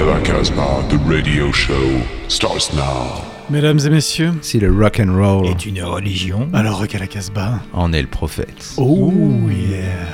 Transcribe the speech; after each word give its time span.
À 0.00 0.04
la 0.14 0.20
Casbah, 0.20 0.82
the 0.88 0.96
radio 1.06 1.52
show 1.52 1.74
starts 2.28 2.72
now. 2.72 3.22
Mesdames 3.50 3.80
et 3.84 3.90
messieurs, 3.90 4.32
Si 4.40 4.58
le 4.58 4.70
rock 4.72 4.98
and 5.00 5.12
roll 5.14 5.46
est 5.46 5.66
une 5.66 5.82
religion. 5.82 6.48
alors 6.54 6.78
Rock 6.78 6.94
à 6.94 6.98
la 7.00 7.06
Casbah. 7.06 7.60
en 7.74 7.92
est 7.92 8.00
le 8.02 8.08
prophète. 8.08 8.74
Oh 8.78 9.12
yeah. 9.50 10.06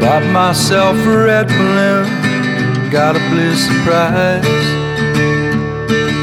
Bought 0.00 0.24
myself 0.32 0.96
a 1.06 1.16
red 1.28 1.48
balloon, 1.48 2.06
got 2.90 3.16
a 3.16 3.22
blue 3.30 3.54
surprise. 3.54 4.44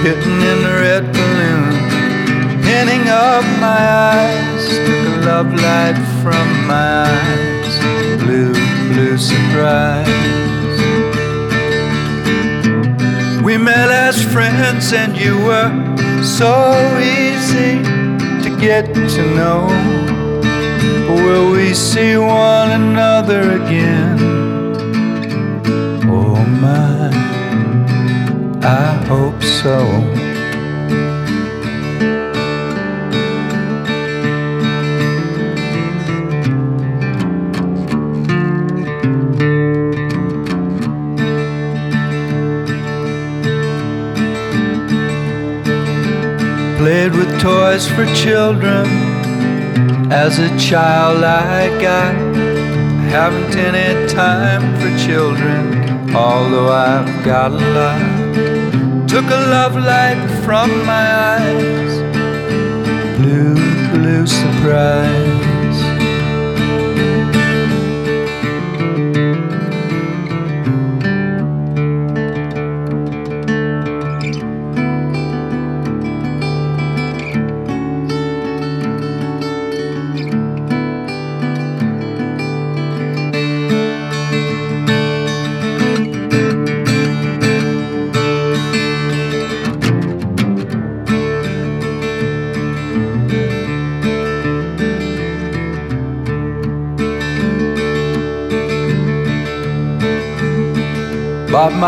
Hitting 0.04 0.40
in 0.52 0.58
the 0.68 0.76
red 0.86 1.04
balloon, 1.14 1.64
pinning 2.64 3.08
up 3.10 3.44
my 3.60 3.82
eyes. 4.12 4.55
Love 5.26 5.54
light 5.54 5.98
from 6.22 6.68
my 6.68 7.06
eyes, 7.06 8.20
blue, 8.24 8.54
blue 8.94 9.18
surprise. 9.18 10.08
We 13.44 13.58
met 13.58 13.90
as 13.90 14.24
friends, 14.24 14.94
and 14.94 15.16
you 15.18 15.38
were 15.44 15.72
so 16.24 16.54
easy 17.00 17.82
to 18.44 18.58
get 18.60 18.86
to 18.94 19.22
know. 19.36 19.68
Will 21.10 21.52
we 21.52 21.74
see 21.74 22.18
one 22.18 22.72
another 22.72 23.42
again? 23.62 24.20
Oh 26.10 26.36
my, 26.64 27.10
I 28.64 29.06
hope 29.08 29.42
so. 29.44 30.15
With 47.06 47.40
toys 47.40 47.88
for 47.88 48.04
children 48.16 48.88
as 50.12 50.40
a 50.40 50.50
child, 50.58 51.24
I 51.24 51.68
got 51.80 52.16
I 52.16 53.08
haven't 53.18 53.56
any 53.56 54.08
time 54.08 54.76
for 54.80 54.90
children, 55.06 56.16
although 56.16 56.72
I've 56.72 57.24
got 57.24 57.52
a 57.52 57.62
lot. 57.78 59.08
Took 59.08 59.26
a 59.26 59.42
love 59.54 59.76
light 59.76 60.20
from 60.44 60.72
my 60.84 61.06
eyes, 61.38 62.02
blue, 63.20 63.54
blue 63.94 64.26
surprise. 64.26 65.55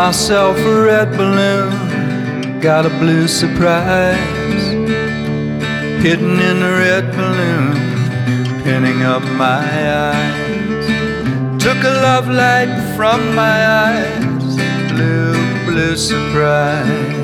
Myself 0.07 0.57
a 0.59 0.83
red 0.83 1.11
balloon, 1.17 2.61
got 2.61 2.85
a 2.85 2.89
blue 2.97 3.27
surprise. 3.27 4.63
Hidden 6.01 6.39
in 6.49 6.61
the 6.61 6.73
red 6.85 7.11
balloon, 7.11 8.63
pinning 8.63 9.01
up 9.03 9.21
my 9.35 9.67
eyes. 10.13 10.87
Took 11.61 11.83
a 11.83 11.93
love 12.07 12.29
light 12.29 12.73
from 12.95 13.35
my 13.35 13.57
eyes, 13.67 14.55
blue, 14.93 15.35
blue 15.65 15.97
surprise. 15.97 17.16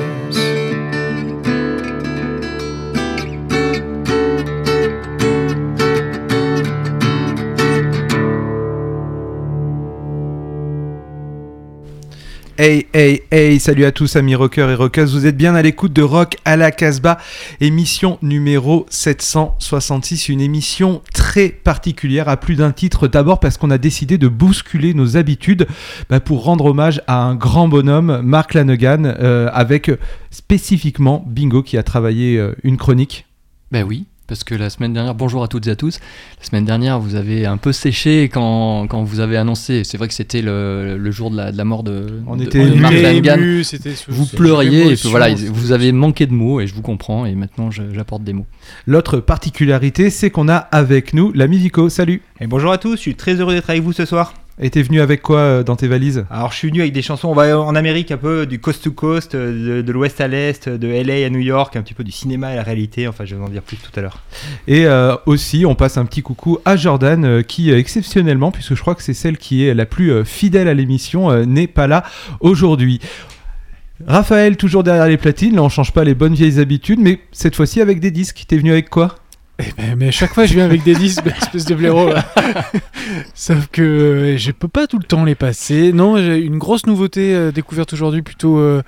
Hey, 12.56 12.86
hey, 12.92 13.22
hey, 13.32 13.58
salut 13.58 13.84
à 13.84 13.90
tous 13.90 14.14
amis 14.14 14.36
rockers 14.36 14.70
et 14.70 14.76
rockeuses, 14.76 15.12
vous 15.12 15.26
êtes 15.26 15.36
bien 15.36 15.56
à 15.56 15.62
l'écoute 15.62 15.92
de 15.92 16.02
Rock 16.02 16.36
à 16.44 16.56
la 16.56 16.70
Casbah, 16.70 17.18
émission 17.60 18.16
numéro 18.22 18.86
766, 18.90 20.28
une 20.28 20.40
émission 20.40 21.02
très 21.12 21.48
particulière 21.48 22.28
à 22.28 22.36
plus 22.36 22.54
d'un 22.54 22.70
titre, 22.70 23.08
d'abord 23.08 23.40
parce 23.40 23.56
qu'on 23.56 23.72
a 23.72 23.78
décidé 23.78 24.18
de 24.18 24.28
bousculer 24.28 24.94
nos 24.94 25.16
habitudes 25.16 25.66
bah, 26.08 26.20
pour 26.20 26.44
rendre 26.44 26.66
hommage 26.66 27.02
à 27.08 27.24
un 27.24 27.34
grand 27.34 27.66
bonhomme, 27.66 28.20
Mark 28.22 28.54
Lanegan, 28.54 29.04
euh, 29.04 29.50
avec 29.52 29.90
spécifiquement 30.30 31.24
Bingo 31.26 31.64
qui 31.64 31.76
a 31.76 31.82
travaillé 31.82 32.38
euh, 32.38 32.54
une 32.62 32.76
chronique. 32.76 33.26
Ben 33.72 33.82
oui, 33.82 34.06
parce 34.26 34.42
que 34.42 34.54
la 34.54 34.70
semaine 34.70 34.92
dernière, 34.94 35.14
bonjour 35.14 35.42
à 35.42 35.48
toutes 35.48 35.66
et 35.66 35.70
à 35.70 35.76
tous, 35.76 36.00
la 36.40 36.46
semaine 36.46 36.64
dernière 36.64 36.98
vous 36.98 37.14
avez 37.14 37.44
un 37.44 37.56
peu 37.58 37.72
séché 37.72 38.30
quand, 38.32 38.86
quand 38.88 39.02
vous 39.02 39.20
avez 39.20 39.36
annoncé, 39.36 39.82
c'est 39.84 39.98
vrai 39.98 40.08
que 40.08 40.14
c'était 40.14 40.40
le, 40.40 40.96
le 40.96 41.10
jour 41.10 41.30
de 41.30 41.36
la, 41.36 41.52
de 41.52 41.58
la 41.58 41.64
mort 41.64 41.82
de, 41.82 42.20
On 42.26 42.36
de- 42.36 42.44
était 42.44 42.64
de. 42.70 42.74
Mark 42.74 42.94
Ému, 42.94 43.64
sous- 43.64 43.76
Vous 44.08 44.26
pleuriez, 44.26 44.92
et 44.92 44.96
puis 44.96 45.08
voilà, 45.10 45.34
vous 45.34 45.72
avez 45.72 45.92
manqué 45.92 46.26
de 46.26 46.32
mots 46.32 46.60
et 46.60 46.66
je 46.66 46.74
vous 46.74 46.82
comprends 46.82 47.26
et 47.26 47.34
maintenant 47.34 47.70
j'apporte 47.70 48.24
des 48.24 48.32
mots. 48.32 48.46
L'autre 48.86 49.18
particularité, 49.18 50.08
c'est 50.10 50.30
qu'on 50.30 50.48
a 50.48 50.56
avec 50.56 51.12
nous 51.12 51.30
la 51.34 51.46
Musico. 51.46 51.88
Salut 51.90 52.22
Et 52.40 52.46
bonjour 52.46 52.72
à 52.72 52.78
tous, 52.78 52.92
je 52.96 53.00
suis 53.00 53.14
très 53.14 53.34
heureux 53.34 53.52
d'être 53.54 53.68
avec 53.70 53.82
vous 53.82 53.92
ce 53.92 54.04
soir. 54.06 54.32
Et 54.60 54.70
t'es 54.70 54.82
venu 54.82 55.00
avec 55.00 55.20
quoi 55.20 55.38
euh, 55.38 55.62
dans 55.64 55.74
tes 55.74 55.88
valises? 55.88 56.26
Alors 56.30 56.52
je 56.52 56.58
suis 56.58 56.68
venu 56.68 56.80
avec 56.80 56.92
des 56.92 57.02
chansons, 57.02 57.28
on 57.28 57.34
va 57.34 57.58
en 57.58 57.74
Amérique 57.74 58.12
un 58.12 58.16
peu 58.16 58.46
du 58.46 58.60
coast 58.60 58.84
to 58.84 58.92
coast, 58.92 59.34
euh, 59.34 59.78
de, 59.78 59.82
de 59.82 59.92
l'ouest 59.92 60.20
à 60.20 60.28
l'est, 60.28 60.68
de 60.68 60.86
LA 60.86 61.26
à 61.26 61.30
New 61.30 61.40
York, 61.40 61.74
un 61.74 61.82
petit 61.82 61.94
peu 61.94 62.04
du 62.04 62.12
cinéma 62.12 62.48
à 62.48 62.54
la 62.54 62.62
réalité, 62.62 63.08
enfin 63.08 63.24
je 63.24 63.34
vais 63.34 63.42
en 63.42 63.48
dire 63.48 63.62
plus 63.62 63.78
tout 63.78 63.90
à 63.96 64.00
l'heure. 64.00 64.22
Et 64.68 64.86
euh, 64.86 65.16
aussi, 65.26 65.66
on 65.66 65.74
passe 65.74 65.98
un 65.98 66.04
petit 66.04 66.22
coucou 66.22 66.58
à 66.64 66.76
Jordan, 66.76 67.24
euh, 67.24 67.42
qui 67.42 67.72
euh, 67.72 67.78
exceptionnellement, 67.78 68.52
puisque 68.52 68.76
je 68.76 68.80
crois 68.80 68.94
que 68.94 69.02
c'est 69.02 69.12
celle 69.12 69.38
qui 69.38 69.66
est 69.66 69.74
la 69.74 69.86
plus 69.86 70.12
euh, 70.12 70.24
fidèle 70.24 70.68
à 70.68 70.74
l'émission, 70.74 71.32
euh, 71.32 71.44
n'est 71.44 71.66
pas 71.66 71.88
là 71.88 72.04
aujourd'hui. 72.38 73.00
Raphaël, 74.06 74.56
toujours 74.56 74.84
derrière 74.84 75.06
les 75.08 75.16
platines, 75.16 75.56
là 75.56 75.62
on 75.62 75.68
change 75.68 75.92
pas 75.92 76.04
les 76.04 76.14
bonnes 76.14 76.34
vieilles 76.34 76.60
habitudes, 76.60 77.00
mais 77.00 77.20
cette 77.32 77.56
fois-ci 77.56 77.80
avec 77.80 77.98
des 77.98 78.10
disques. 78.12 78.44
T'es 78.46 78.56
venu 78.56 78.70
avec 78.70 78.88
quoi? 78.88 79.16
Eh 79.60 79.72
ben, 79.76 79.94
mais 79.96 80.08
à 80.08 80.10
chaque 80.10 80.34
fois, 80.34 80.46
je 80.46 80.54
viens 80.54 80.64
avec 80.64 80.82
des 80.82 80.94
disques, 80.94 81.24
espèce 81.26 81.64
de 81.64 81.74
blaireau. 81.76 82.08
là. 82.08 82.24
Sauf 83.34 83.68
que 83.68 83.82
euh, 83.82 84.36
je 84.36 84.50
peux 84.50 84.66
pas 84.66 84.88
tout 84.88 84.98
le 84.98 85.04
temps 85.04 85.24
les 85.24 85.36
passer. 85.36 85.92
Non, 85.92 86.16
j'ai 86.16 86.38
une 86.38 86.58
grosse 86.58 86.86
nouveauté 86.86 87.34
euh, 87.34 87.52
découverte 87.52 87.92
aujourd'hui, 87.92 88.22
plutôt 88.22 88.58
euh, 88.58 88.82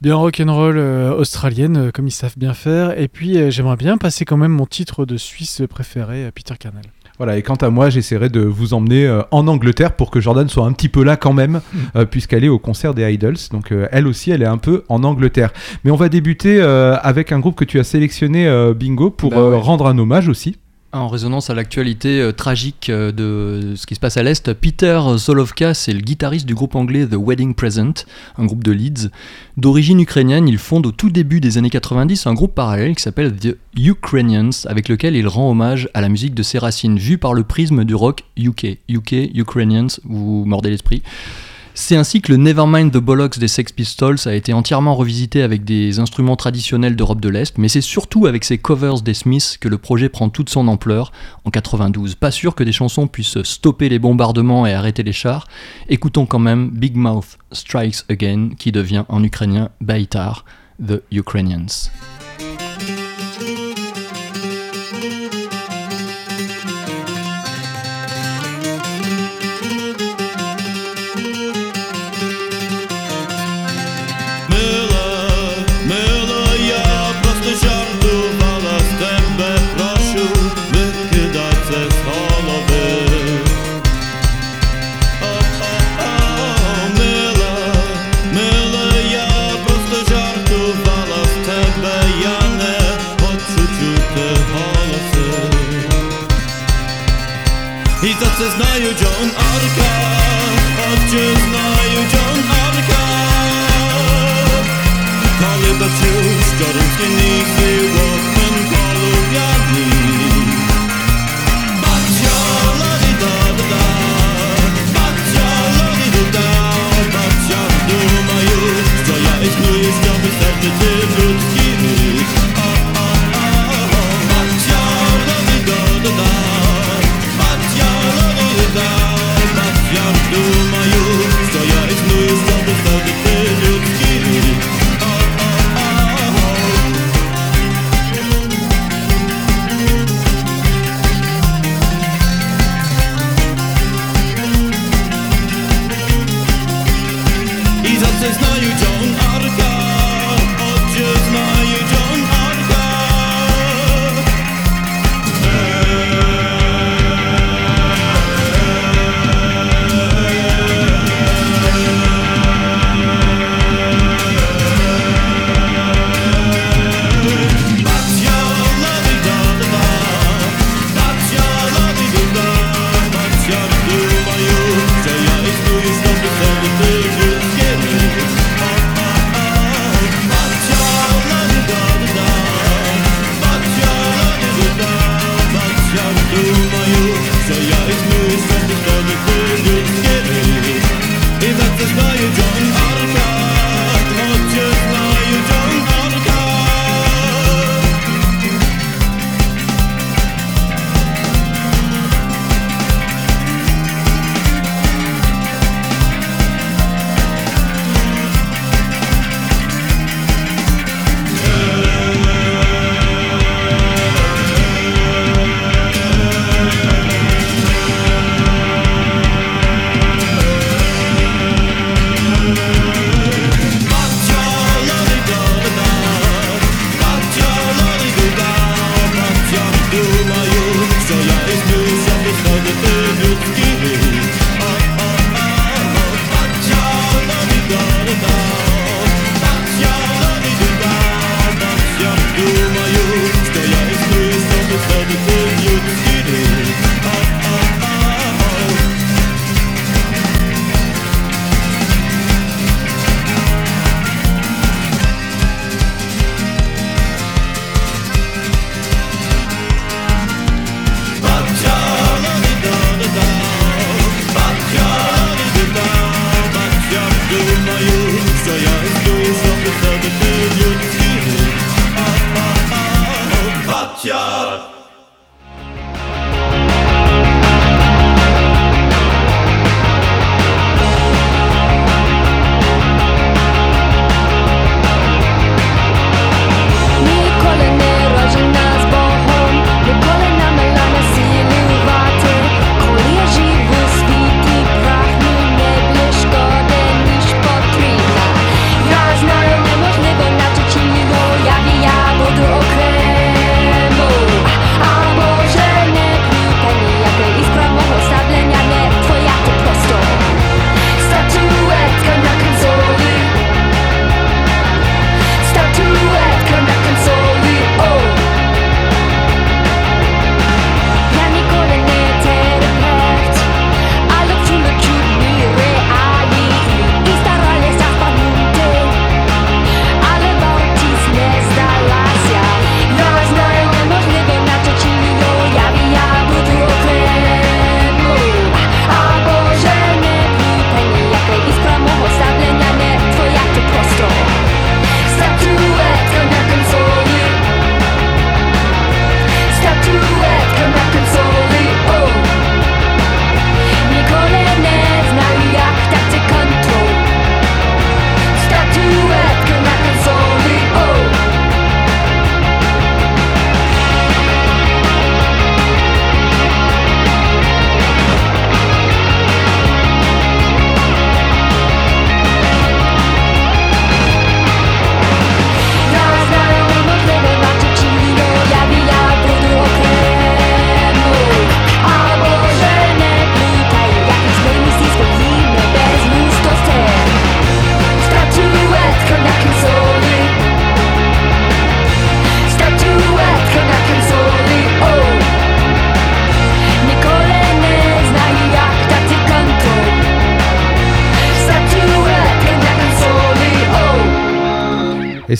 bien 0.00 0.14
rock'n'roll 0.14 0.78
euh, 0.78 1.12
australienne, 1.12 1.90
comme 1.90 2.06
ils 2.06 2.12
savent 2.12 2.38
bien 2.38 2.54
faire. 2.54 2.96
Et 2.98 3.08
puis, 3.08 3.50
j'aimerais 3.50 3.76
bien 3.76 3.98
passer 3.98 4.24
quand 4.24 4.36
même 4.36 4.52
mon 4.52 4.66
titre 4.66 5.04
de 5.04 5.16
Suisse 5.16 5.62
préféré, 5.68 6.30
Peter 6.32 6.54
Carnell. 6.56 6.86
Voilà, 7.18 7.36
et 7.36 7.42
quant 7.42 7.54
à 7.56 7.70
moi, 7.70 7.90
j'essaierai 7.90 8.28
de 8.30 8.40
vous 8.40 8.74
emmener 8.74 9.06
euh, 9.06 9.22
en 9.30 9.46
Angleterre 9.46 9.92
pour 9.92 10.10
que 10.10 10.20
Jordan 10.20 10.48
soit 10.48 10.64
un 10.66 10.72
petit 10.72 10.88
peu 10.88 11.04
là 11.04 11.16
quand 11.16 11.32
même, 11.32 11.60
euh, 11.94 12.04
puisqu'elle 12.04 12.42
est 12.44 12.48
au 12.48 12.58
concert 12.58 12.94
des 12.94 13.12
Idols. 13.12 13.36
Donc 13.52 13.70
euh, 13.70 13.86
elle 13.92 14.06
aussi, 14.06 14.30
elle 14.30 14.42
est 14.42 14.46
un 14.46 14.58
peu 14.58 14.84
en 14.88 15.04
Angleterre. 15.04 15.52
Mais 15.84 15.90
on 15.90 15.96
va 15.96 16.08
débuter 16.08 16.60
avec 16.62 17.32
un 17.32 17.38
groupe 17.38 17.54
que 17.56 17.64
tu 17.64 17.78
as 17.78 17.84
sélectionné, 17.84 18.72
Bingo, 18.74 19.10
pour 19.10 19.30
Bah 19.30 19.48
ouais. 19.50 19.56
rendre 19.58 19.86
un 19.86 19.98
hommage 19.98 20.28
aussi. 20.28 20.56
En 20.94 21.08
résonance 21.08 21.48
à 21.48 21.54
l'actualité 21.54 22.20
euh, 22.20 22.32
tragique 22.32 22.90
euh, 22.90 23.12
de 23.12 23.76
ce 23.76 23.86
qui 23.86 23.94
se 23.94 24.00
passe 24.00 24.18
à 24.18 24.22
l'Est, 24.22 24.52
Peter 24.52 25.00
Solovka, 25.16 25.72
c'est 25.72 25.94
le 25.94 26.00
guitariste 26.00 26.44
du 26.44 26.54
groupe 26.54 26.74
anglais 26.74 27.06
The 27.06 27.14
Wedding 27.14 27.54
Present, 27.54 28.04
un 28.36 28.44
groupe 28.44 28.62
de 28.62 28.72
Leeds. 28.72 29.08
D'origine 29.56 30.00
ukrainienne, 30.00 30.46
il 30.48 30.58
fonde 30.58 30.84
au 30.84 30.92
tout 30.92 31.08
début 31.08 31.40
des 31.40 31.56
années 31.56 31.70
90 31.70 32.26
un 32.26 32.34
groupe 32.34 32.54
parallèle 32.54 32.94
qui 32.94 33.02
s'appelle 33.02 33.34
The 33.34 33.56
Ukrainians, 33.74 34.66
avec 34.66 34.90
lequel 34.90 35.16
il 35.16 35.26
rend 35.28 35.50
hommage 35.50 35.88
à 35.94 36.02
la 36.02 36.10
musique 36.10 36.34
de 36.34 36.42
ses 36.42 36.58
racines, 36.58 36.98
vue 36.98 37.16
par 37.16 37.32
le 37.32 37.44
prisme 37.44 37.84
du 37.84 37.94
rock 37.94 38.24
UK. 38.36 38.76
UK, 38.90 39.30
Ukrainians, 39.34 39.98
vous 40.04 40.44
mordez 40.44 40.68
l'esprit. 40.68 41.02
C'est 41.74 41.96
ainsi 41.96 42.20
que 42.20 42.30
le 42.32 42.36
Nevermind 42.36 42.92
the 42.92 42.98
Bollocks 42.98 43.38
des 43.38 43.48
Sex 43.48 43.72
Pistols 43.72 44.18
a 44.26 44.34
été 44.34 44.52
entièrement 44.52 44.94
revisité 44.94 45.42
avec 45.42 45.64
des 45.64 46.00
instruments 46.00 46.36
traditionnels 46.36 46.96
d'Europe 46.96 47.20
de 47.20 47.30
l'Est, 47.30 47.56
mais 47.56 47.68
c'est 47.68 47.80
surtout 47.80 48.26
avec 48.26 48.44
ces 48.44 48.58
covers 48.58 49.00
des 49.00 49.14
Smiths 49.14 49.56
que 49.58 49.68
le 49.68 49.78
projet 49.78 50.10
prend 50.10 50.28
toute 50.28 50.50
son 50.50 50.68
ampleur 50.68 51.12
en 51.44 51.50
92. 51.50 52.14
Pas 52.16 52.30
sûr 52.30 52.54
que 52.54 52.62
des 52.62 52.72
chansons 52.72 53.06
puissent 53.06 53.42
stopper 53.42 53.88
les 53.88 53.98
bombardements 53.98 54.66
et 54.66 54.74
arrêter 54.74 55.02
les 55.02 55.12
chars. 55.12 55.48
Écoutons 55.88 56.26
quand 56.26 56.38
même 56.38 56.70
Big 56.70 56.94
Mouth 56.94 57.38
Strikes 57.52 58.04
Again, 58.10 58.50
qui 58.58 58.70
devient 58.70 59.04
en 59.08 59.24
ukrainien 59.24 59.70
Baitar, 59.80 60.44
The 60.86 61.02
Ukrainians. 61.10 61.90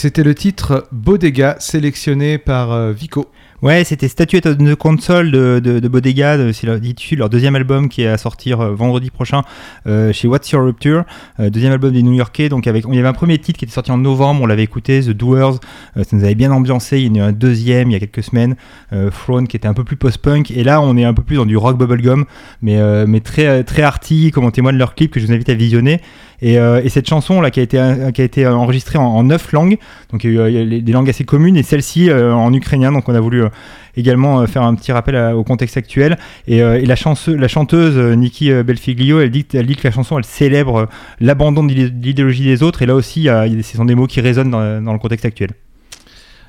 C'était 0.03 0.25
le 0.25 0.35
titre 0.35 0.89
Bodega 0.91 1.55
sélectionné 1.61 2.37
par 2.37 2.73
euh, 2.73 2.91
Vico. 2.91 3.31
Ouais, 3.63 3.85
c'était 3.85 4.09
Statuette 4.09 4.49
on 4.49 4.57
the 4.57 4.75
Console 4.75 5.31
de, 5.31 5.61
de, 5.63 5.79
de 5.79 5.87
Bodega, 5.87 6.37
de- 6.37 6.51
c'est 6.51 6.67
leur, 6.67 7.31
deuxième 7.31 7.55
album 7.55 7.89
qui 7.89 8.03
est 8.03 8.09
à 8.09 8.19
sortir 8.19 8.61
euh, 8.61 8.75
vendredi 8.75 9.09
prochain 9.11 9.43
euh, 9.87 10.13
chez 10.13 10.27
What's 10.27 10.51
Your 10.51 10.65
Rupture, 10.65 11.05
euh, 11.39 11.49
deuxième 11.49 11.71
album 11.71 11.93
des 11.93 12.03
New 12.03 12.13
Yorkais. 12.13 12.49
Donc 12.49 12.67
avec, 12.67 12.85
il 12.89 12.97
y 12.97 12.99
avait 12.99 13.07
un 13.07 13.13
premier 13.13 13.39
titre 13.39 13.61
qui 13.61 13.65
était 13.65 13.73
sorti 13.73 13.93
en 13.93 13.99
novembre, 13.99 14.43
on 14.43 14.47
l'avait 14.47 14.65
écouté, 14.65 15.01
The 15.01 15.11
Doers, 15.11 15.61
euh, 15.97 16.03
ça 16.03 16.17
nous 16.17 16.25
avait 16.25 16.35
bien 16.35 16.51
ambiancé. 16.51 16.99
Il 16.99 17.17
y 17.17 17.21
en 17.21 17.23
a 17.23 17.27
eu 17.27 17.29
un 17.29 17.33
deuxième 17.33 17.89
il 17.91 17.93
y 17.93 17.97
a 17.97 18.01
quelques 18.01 18.25
semaines, 18.25 18.57
euh, 18.93 19.11
Throne, 19.11 19.47
qui 19.47 19.57
était 19.57 19.69
un 19.69 19.75
peu 19.75 19.85
plus 19.85 19.95
post-punk. 19.97 20.51
Et 20.51 20.65
là, 20.65 20.81
on 20.83 20.97
est 20.97 21.05
un 21.05 21.15
peu 21.15 21.23
plus 21.23 21.37
dans 21.37 21.47
du 21.47 21.57
rock 21.57 21.79
bubblegum, 21.79 22.25
mais, 22.63 22.79
euh, 22.79 23.05
mais 23.07 23.21
très, 23.21 23.63
très 23.63 23.83
arty, 23.83 24.33
comme 24.33 24.45
en 24.45 24.51
témoigne 24.51 24.77
leur 24.77 24.97
clip 24.97 25.13
que 25.13 25.21
je 25.21 25.27
vous 25.27 25.33
invite 25.33 25.51
à 25.51 25.55
visionner. 25.55 26.01
Et, 26.45 26.59
euh, 26.59 26.83
et 26.83 26.89
cette 26.89 27.09
chanson 27.09 27.41
là 27.41 27.53
qui 27.53 27.61
a 27.61 27.63
été, 27.63 27.81
qui 28.13 28.21
a 28.21 28.25
été 28.25 28.45
enregistrée 28.49 28.99
en, 28.99 29.05
en 29.05 29.23
neuf 29.23 29.53
langues, 29.53 29.79
donc 30.11 30.25
il 30.25 30.33
y 30.33 30.41
a 30.41 30.49
eu, 30.49 30.57
euh, 30.57 30.81
des 30.81 30.93
langues 30.93 31.09
assez 31.09 31.23
communes, 31.23 31.57
et 31.57 31.63
celle-ci 31.63 32.11
euh, 32.11 32.35
en 32.35 32.53
ukrainien. 32.53 32.91
Donc 32.91 33.09
on 33.09 33.15
a 33.15 33.21
voulu 33.21 33.45
euh, 33.45 33.49
également 33.97 34.41
euh, 34.41 34.47
faire 34.47 34.63
un 34.63 34.75
petit 34.75 34.93
rappel 34.93 35.17
au 35.35 35.45
contexte 35.45 35.77
actuel. 35.77 36.19
Et, 36.47 36.63
euh, 36.63 36.81
la, 36.85 36.97
chanteuse 36.97 37.97
euh, 37.97 38.15
Nikki 38.15 38.53
Belfiglio, 38.63 39.21
elle 39.21 39.31
dit, 39.31 39.45
que 39.45 39.59
la 39.85 39.91
chanson 39.91 40.19
elle 40.19 40.25
célèbre 40.25 40.89
l'abandon 41.21 41.65
de 41.65 41.73
l'idé- 41.73 41.91
de 41.91 42.05
l'idéologie 42.05 42.45
des 42.45 42.63
autres. 42.63 42.83
Et 42.83 42.87
là 42.87 42.95
aussi, 42.95 43.25
ce 43.25 43.77
sont 43.77 43.85
des 43.85 43.95
mots 43.95 44.07
qui 44.07 44.21
résonnent 44.21 44.51
dans 44.51 44.93
le 44.93 44.99
contexte 44.99 45.25
actuel. 45.25 45.51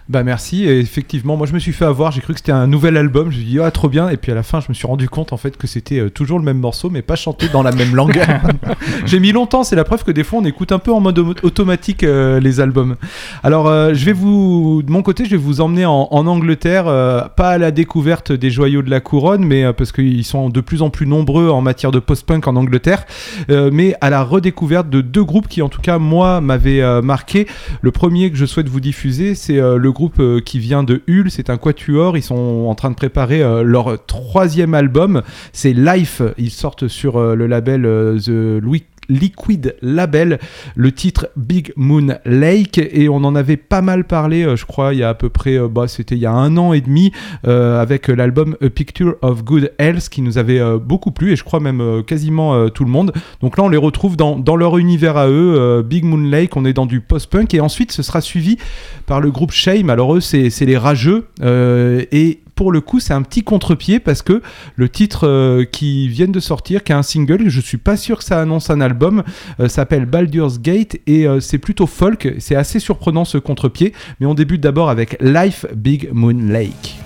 Bah 0.10 0.24
merci, 0.24 0.65
et 0.65 0.79
effectivement, 0.79 1.38
moi 1.38 1.48
je 1.48 1.53
me 1.53 1.60
suis 1.60 1.72
fait 1.72 1.86
avoir, 1.86 2.12
j'ai 2.12 2.19
cru 2.19 2.33
que 2.33 2.39
c'était 2.39 2.51
un 2.51 2.67
nouvel 2.67 2.98
album, 2.98 3.31
je 3.31 3.38
me 3.38 3.41
suis 3.41 3.51
dit 3.51 3.60
ah 3.62 3.72
trop 3.72 3.88
bien, 3.88 4.10
et 4.10 4.17
puis 4.17 4.33
à 4.33 4.36
la 4.36 4.43
fin 4.43 4.60
je 4.60 4.65
me 4.67 4.74
suis 4.74 4.86
rendu 4.86 5.07
compte 5.07 5.31
en 5.31 5.38
fait 5.38 5.55
que 5.55 5.65
c'était 5.65 6.00
euh, 6.00 6.10
toujours 6.10 6.39
le 6.39 6.43
même 6.43 6.60
morceau, 6.60 6.89
mais 6.89 7.01
pas 7.01 7.15
chanté 7.15 7.48
dans 7.48 7.63
la 7.63 7.72
même 7.72 7.95
langue. 7.95 8.19
j'ai 9.05 9.22
mis 9.22 9.31
longtemps, 9.31 9.63
c'est 9.63 9.77
la 9.77 9.86
preuve 9.86 10.03
que 10.03 10.12
des 10.12 10.25
fois 10.25 10.39
on 10.39 10.45
écoute 10.45 10.74
un 10.74 10.79
peu 10.79 10.91
en 10.91 11.00
mode 11.00 11.19
au- 11.19 11.33
automatique 11.43 12.03
euh, 12.03 12.41
les 12.41 12.60
albums. 12.60 12.98
Alors 13.43 13.67
euh, 13.69 13.93
je 13.93 14.03
vais 14.03 14.12
vous, 14.12 14.81
de 14.86 14.91
mon 14.91 15.03
côté, 15.03 15.24
je 15.24 15.29
vais 15.31 15.38
vous 15.38 15.62
emmener 15.62 15.86
en, 15.86 16.10
en 16.12 16.27
Angleterre, 16.27 16.83
euh, 16.88 17.22
pas 17.29 17.51
à 17.51 17.57
la 17.57 17.72
découverte 17.72 18.33
des 18.33 18.51
joyaux 18.51 18.81
de 18.81 18.89
la 18.89 19.00
couronne, 19.00 19.45
mais 19.45 19.72
parce 19.72 19.93
qu'ils 19.93 20.25
sont 20.25 20.50
de 20.50 20.60
plus 20.60 20.81
en 20.81 20.89
plus 20.89 21.07
nombreux 21.07 21.50
en 21.50 21.62
matière 21.62 21.91
de 21.91 22.00
post-punk 22.00 22.45
en 22.45 22.57
Angleterre, 22.57 23.05
mais 23.50 23.95
à 24.01 24.10
la 24.10 24.22
redécouverte 24.22 24.89
de 24.89 25.00
deux 25.00 25.24
groupes 25.24 25.48
qui 25.48 25.62
en 25.62 25.69
tout 25.69 25.81
cas 25.81 25.98
moi 25.98 26.41
m'avaient 26.41 27.01
marqué. 27.01 27.48
Le 27.81 27.91
premier 27.91 28.29
que 28.31 28.36
je 28.38 28.45
souhaite 28.45 28.67
vous 28.67 28.81
diffuser, 28.81 29.33
c'est 29.36 29.55
le 29.62 29.91
groupe 29.93 30.19
euh, 30.19 30.41
qui 30.41 30.59
vient 30.59 30.83
de 30.83 31.01
Hull, 31.07 31.31
c'est 31.31 31.50
un 31.50 31.57
quatuor, 31.57 32.17
ils 32.17 32.23
sont 32.23 32.65
en 32.67 32.75
train 32.75 32.89
de 32.89 32.95
préparer 32.95 33.41
euh, 33.41 33.63
leur 33.63 34.05
troisième 34.05 34.73
album, 34.73 35.21
c'est 35.53 35.71
Life, 35.71 36.21
ils 36.38 36.51
sortent 36.51 36.89
sur 36.89 37.17
euh, 37.17 37.35
le 37.35 37.47
label 37.47 37.83
The 37.83 38.59
Louis 38.62 38.83
Liquid 39.10 39.75
Label, 39.81 40.39
le 40.75 40.91
titre 40.91 41.29
Big 41.36 41.74
Moon 41.75 42.15
Lake, 42.25 42.77
et 42.77 43.10
on 43.10 43.17
en 43.17 43.36
avait 43.36 43.57
pas 43.57 43.81
mal 43.81 44.05
parlé, 44.05 44.43
euh, 44.43 44.55
je 44.55 44.65
crois, 44.65 44.93
il 44.93 45.00
y 45.00 45.03
a 45.03 45.10
à 45.10 45.13
peu 45.13 45.29
près, 45.29 45.57
euh, 45.57 45.67
bah, 45.67 45.88
c'était 45.88 46.15
il 46.15 46.22
y 46.22 46.25
a 46.25 46.31
un 46.31 46.57
an 46.57 46.74
et 46.74 46.81
demi, 46.81 47.12
euh, 47.48 47.81
avec 47.81 48.07
l'album 48.07 48.55
A 48.62 48.69
Picture 48.69 49.15
of 49.22 49.43
Good 49.43 49.72
Health, 49.79 50.10
qui 50.10 50.22
nous 50.22 50.38
avait 50.38 50.62
beaucoup 50.79 51.12
plu, 51.12 51.31
et 51.31 51.36
je 51.36 51.43
crois 51.43 51.60
même 51.60 52.03
quasiment 52.05 52.69
tout 52.69 52.83
le 52.83 52.91
monde. 52.91 53.12
Donc 53.41 53.57
là, 53.57 53.63
on 53.63 53.69
les 53.69 53.77
retrouve 53.77 54.15
dans, 54.17 54.55
leur 54.55 54.77
univers 54.77 55.17
à 55.17 55.27
eux, 55.27 55.83
Big 55.83 56.03
Moon 56.03 56.29
Lake, 56.29 56.55
on 56.55 56.65
est 56.65 56.74
dans 56.74 56.86
du 56.86 57.01
post-punk, 57.01 57.53
et 57.53 57.60
ensuite, 57.60 57.91
ce 57.91 58.03
sera 58.03 58.22
suivi 58.22 58.57
par 59.05 59.19
le 59.19 59.31
groupe 59.31 59.51
Shame. 59.51 59.89
Alors 59.89 60.15
eux, 60.15 60.22
c'est 60.22 60.65
les 60.65 60.77
rageux, 60.77 61.27
et 61.41 62.42
pour 62.55 62.72
le 62.72 62.81
coup, 62.81 63.00
c'est 63.00 63.13
un 63.13 63.22
petit 63.22 63.43
contre-pied 63.43 64.00
parce 64.00 64.22
que 64.22 64.41
le 64.75 64.89
titre 64.89 65.27
euh, 65.27 65.65
qui 65.65 66.07
viennent 66.07 66.31
de 66.31 66.39
sortir, 66.39 66.83
qui 66.83 66.91
est 66.91 66.95
un 66.95 67.03
single, 67.03 67.50
je 67.50 67.62
suis 67.62 67.77
pas 67.77 67.98
sûr 67.98 68.19
que 68.19 68.24
ça 68.24 68.41
annonce 68.41 68.69
un 68.69 68.81
album, 68.81 69.24
euh, 69.60 69.67
s'appelle 69.67 70.05
Baldur's 70.05 70.60
Gate 70.60 70.98
et 71.07 71.27
euh, 71.27 71.39
c'est 71.39 71.57
plutôt 71.57 71.88
folk. 71.88 72.36
C'est 72.39 72.55
assez 72.55 72.79
surprenant 72.79 73.25
ce 73.25 73.38
contre-pied, 73.38 73.93
mais 74.19 74.25
on 74.25 74.33
débute 74.33 74.62
d'abord 74.62 74.89
avec 74.89 75.17
Life 75.22 75.65
Big 75.75 76.10
Moon 76.12 76.38
Lake. 76.51 77.02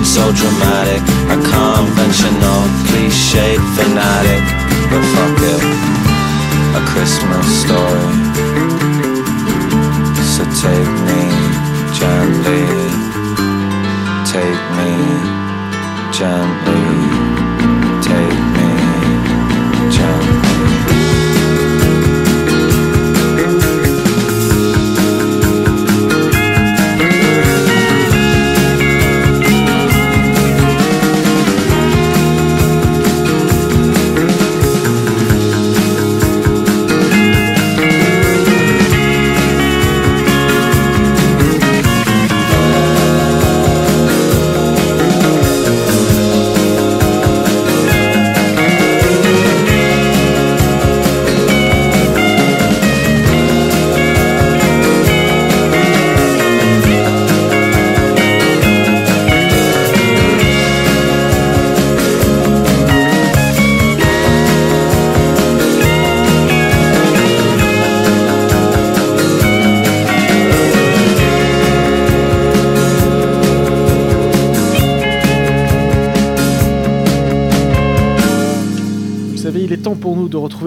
Being 0.00 0.04
so 0.04 0.32
dramatic, 0.32 1.02
a 1.28 1.36
conventional, 1.36 2.60
cliched 2.88 3.60
fanatic. 3.76 4.44
But 4.88 5.02
fuck 5.12 5.38
it, 5.42 5.62
a 6.74 6.82
Christmas 6.90 7.46
story. 7.62 8.08
So 10.32 10.44
take 10.64 10.92
me 11.06 11.22
gently. 11.92 12.64
Take 14.24 14.62
me 14.78 14.90
gently. 16.12 16.89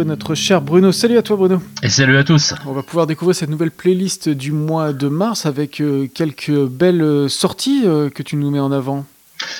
Retrouver 0.03 0.05
notre 0.05 0.35
cher 0.35 0.61
Bruno. 0.61 0.91
Salut 0.91 1.17
à 1.17 1.21
toi 1.21 1.37
Bruno. 1.37 1.61
Et 1.81 1.89
salut 1.89 2.17
à 2.17 2.23
tous. 2.23 2.53
On 2.65 2.73
va 2.73 2.83
pouvoir 2.83 3.07
découvrir 3.07 3.35
cette 3.35 3.49
nouvelle 3.49 3.71
playlist 3.71 4.29
du 4.29 4.51
mois 4.51 4.93
de 4.93 5.07
mars 5.07 5.45
avec 5.45 5.81
euh, 5.81 6.07
quelques 6.13 6.51
belles 6.51 7.29
sorties 7.29 7.83
euh, 7.85 8.09
que 8.09 8.23
tu 8.23 8.35
nous 8.35 8.51
mets 8.51 8.59
en 8.59 8.71
avant. 8.71 9.05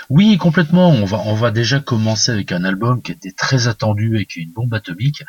Oui, 0.10 0.38
complètement. 0.38 0.90
On 0.90 1.06
va, 1.06 1.22
on 1.26 1.36
va 1.36 1.52
déjà 1.52 1.80
commencer 1.80 2.32
avec 2.32 2.52
un 2.52 2.64
album 2.64 3.02
qui 3.02 3.12
était 3.12 3.32
très 3.32 3.68
attendu 3.68 4.18
et 4.18 4.26
qui 4.26 4.40
est 4.40 4.44
une 4.44 4.52
bombe 4.52 4.74
atomique. 4.74 5.24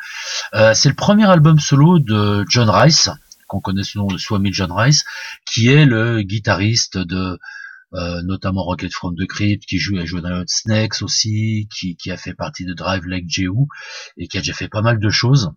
Euh, 0.53 0.73
c'est 0.73 0.89
le 0.89 0.95
premier 0.95 1.29
album 1.29 1.59
solo 1.59 1.99
de 1.99 2.45
John 2.49 2.69
Rice, 2.69 3.09
qu'on 3.47 3.59
connaît 3.59 3.83
sous 3.83 3.99
le 3.99 4.03
nom 4.03 4.07
de 4.07 4.17
Swami 4.17 4.53
John 4.53 4.71
Rice, 4.71 5.03
qui 5.45 5.69
est 5.69 5.85
le 5.85 6.21
guitariste 6.21 6.97
de 6.97 7.39
euh, 7.95 8.21
notamment 8.23 8.63
Rocket 8.63 8.93
from 8.93 9.15
the 9.15 9.25
Crypt, 9.25 9.65
qui 9.65 9.77
joue, 9.77 9.97
a 9.97 10.05
joué 10.05 10.21
dans 10.21 10.43
Snakes 10.47 11.01
aussi, 11.01 11.67
qui, 11.73 11.95
qui 11.95 12.11
a 12.11 12.17
fait 12.17 12.33
partie 12.33 12.65
de 12.65 12.73
Drive 12.73 13.05
Like 13.05 13.25
Jehu 13.27 13.67
et 14.17 14.27
qui 14.27 14.37
a 14.37 14.41
déjà 14.41 14.53
fait 14.53 14.67
pas 14.67 14.81
mal 14.81 14.99
de 14.99 15.09
choses. 15.09 15.51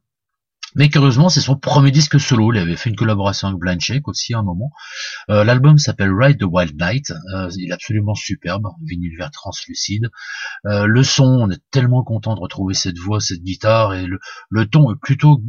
Mais 0.74 0.88
curieusement, 0.88 1.28
c'est 1.28 1.40
son 1.40 1.56
premier 1.56 1.90
disque 1.90 2.20
solo. 2.20 2.52
Il 2.52 2.58
avait 2.58 2.76
fait 2.76 2.90
une 2.90 2.96
collaboration 2.96 3.48
avec 3.48 3.58
Blind 3.58 3.80
aussi 4.04 4.34
à 4.34 4.38
un 4.38 4.42
moment. 4.42 4.70
Euh, 5.30 5.44
L'album 5.44 5.78
s'appelle 5.78 6.12
Ride 6.12 6.38
the 6.38 6.44
Wild 6.44 6.80
Night. 6.80 7.10
Euh, 7.34 7.48
il 7.56 7.70
est 7.70 7.72
absolument 7.72 8.14
superbe, 8.14 8.68
vinyle 8.84 9.16
vert 9.18 9.30
translucide. 9.30 10.10
Euh, 10.66 10.86
le 10.86 11.02
son, 11.02 11.24
on 11.24 11.50
est 11.50 11.62
tellement 11.70 12.02
content 12.04 12.34
de 12.34 12.40
retrouver 12.40 12.74
cette 12.74 12.98
voix, 12.98 13.20
cette 13.20 13.42
guitare 13.42 13.94
et 13.94 14.06
le, 14.06 14.18
le 14.50 14.66
ton 14.66 14.92
est 14.92 14.98
plutôt 15.00 15.42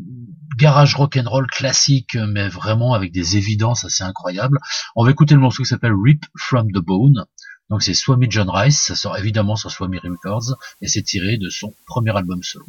garage 0.57 0.95
rock 0.95 1.17
and 1.17 1.29
roll 1.29 1.47
classique, 1.47 2.15
mais 2.15 2.47
vraiment 2.49 2.93
avec 2.93 3.11
des 3.11 3.37
évidences 3.37 3.85
assez 3.85 4.03
incroyables. 4.03 4.59
On 4.95 5.03
va 5.03 5.11
écouter 5.11 5.33
le 5.33 5.41
morceau 5.41 5.63
qui 5.63 5.69
s'appelle 5.69 5.93
Rip 5.93 6.25
from 6.37 6.71
the 6.71 6.79
Bone. 6.79 7.25
Donc 7.69 7.83
c'est 7.83 7.93
Swami 7.93 8.25
John 8.29 8.49
Rice, 8.49 8.79
ça 8.79 8.95
sort 8.95 9.17
évidemment 9.17 9.55
sur 9.55 9.69
Swami 9.69 9.99
Records 9.99 10.55
et 10.81 10.87
c'est 10.87 11.03
tiré 11.03 11.37
de 11.37 11.49
son 11.49 11.71
premier 11.85 12.15
album 12.17 12.41
solo. 12.41 12.65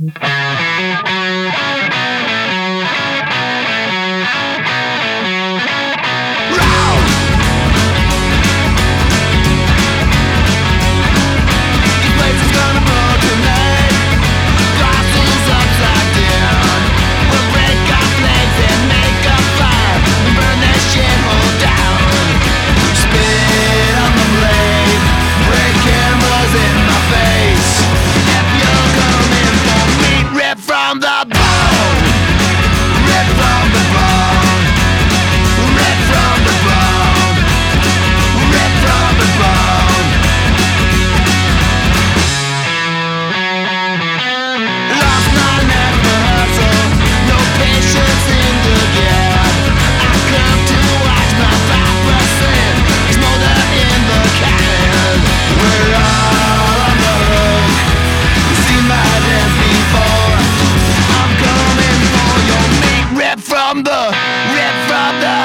Rip 64.54 64.76
from 64.88 65.12
the, 65.24 65.36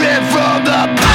rip 0.00 0.22
from 0.32 0.64
the 0.64 1.11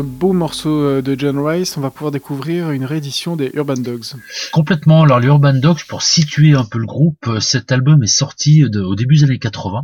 ce 0.00 0.02
beau 0.02 0.32
morceau 0.32 0.70
euh, 0.82 1.02
de 1.02 1.14
John 1.18 1.38
Rice, 1.38 1.76
on 1.76 1.82
va 1.82 1.90
pouvoir 1.90 2.10
découvrir 2.10 2.70
une 2.70 2.86
réédition 2.86 3.36
des 3.36 3.50
Urban 3.52 3.74
Dogs. 3.74 4.14
Complètement. 4.50 5.02
Alors, 5.02 5.20
les 5.20 5.26
Urban 5.26 5.52
Dogs, 5.52 5.84
pour 5.86 6.00
situer 6.00 6.54
un 6.54 6.64
peu 6.64 6.78
le 6.78 6.86
groupe, 6.86 7.18
euh, 7.26 7.38
cet 7.38 7.70
album 7.70 8.02
est 8.02 8.06
sorti 8.06 8.62
de- 8.70 8.80
au 8.80 8.94
début 8.94 9.16
des 9.16 9.24
années 9.24 9.38
80. 9.38 9.82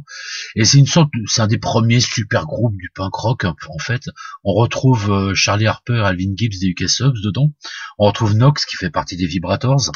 Et 0.54 0.64
c'est 0.64 0.78
une 0.78 0.86
sorte, 0.86 1.10
c'est 1.26 1.42
un 1.42 1.46
des 1.48 1.58
premiers 1.58 2.00
super 2.00 2.46
groupes 2.46 2.76
du 2.78 2.90
punk 2.94 3.14
rock, 3.14 3.44
en 3.44 3.54
en 3.68 3.78
fait. 3.78 4.08
On 4.42 4.54
retrouve 4.54 5.12
euh, 5.12 5.34
Charlie 5.34 5.66
Harper, 5.66 6.00
Alvin 6.02 6.32
Gibbs 6.34 6.58
des 6.60 6.68
UK 6.68 6.88
Subs 6.88 7.20
dedans. 7.22 7.52
On 7.98 8.06
retrouve 8.06 8.32
Knox, 8.32 8.64
qui 8.64 8.76
fait 8.76 8.90
partie 8.90 9.18
des 9.18 9.26
Vibrators. 9.26 9.92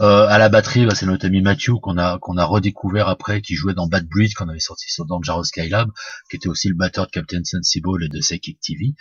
Euh, 0.00 0.26
à 0.28 0.38
la 0.38 0.48
batterie, 0.48 0.86
bah, 0.86 0.94
c'est 0.94 1.06
notre 1.06 1.26
ami 1.26 1.40
Matthew 1.40 1.80
qu'on 1.82 1.98
a 1.98 2.18
qu'on 2.18 2.36
a 2.36 2.44
redécouvert 2.44 3.08
après, 3.08 3.40
qui 3.40 3.54
jouait 3.54 3.74
dans 3.74 3.86
Bad 3.86 4.06
Breed, 4.08 4.34
qu'on 4.34 4.48
avait 4.48 4.60
sorti 4.60 4.86
sur 4.88 5.06
Dangerous 5.06 5.44
Skylab, 5.44 5.90
qui 6.30 6.36
était 6.36 6.48
aussi 6.48 6.68
le 6.68 6.76
batteur 6.76 7.06
de 7.06 7.10
Captain 7.10 7.42
Sensible 7.44 8.04
et 8.04 8.08
de 8.08 8.18
Psychic 8.20 8.60
TV. 8.60 8.94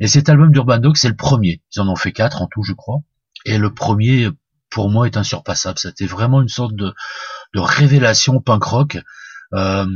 Et 0.00 0.06
cet 0.06 0.28
album 0.28 0.52
d'Urban 0.52 0.78
Dog, 0.78 0.96
c'est 0.96 1.08
le 1.08 1.16
premier. 1.16 1.62
Ils 1.74 1.80
en 1.80 1.88
ont 1.88 1.96
fait 1.96 2.12
quatre 2.12 2.42
en 2.42 2.46
tout, 2.46 2.62
je 2.62 2.72
crois. 2.72 2.98
Et 3.44 3.58
le 3.58 3.74
premier, 3.74 4.28
pour 4.70 4.90
moi, 4.90 5.06
est 5.06 5.16
insurpassable. 5.16 5.78
C'était 5.78 6.06
vraiment 6.06 6.40
une 6.40 6.48
sorte 6.48 6.74
de, 6.74 6.94
de 7.54 7.60
révélation 7.60 8.40
punk 8.40 8.62
rock. 8.62 8.98
Euh, 9.54 9.86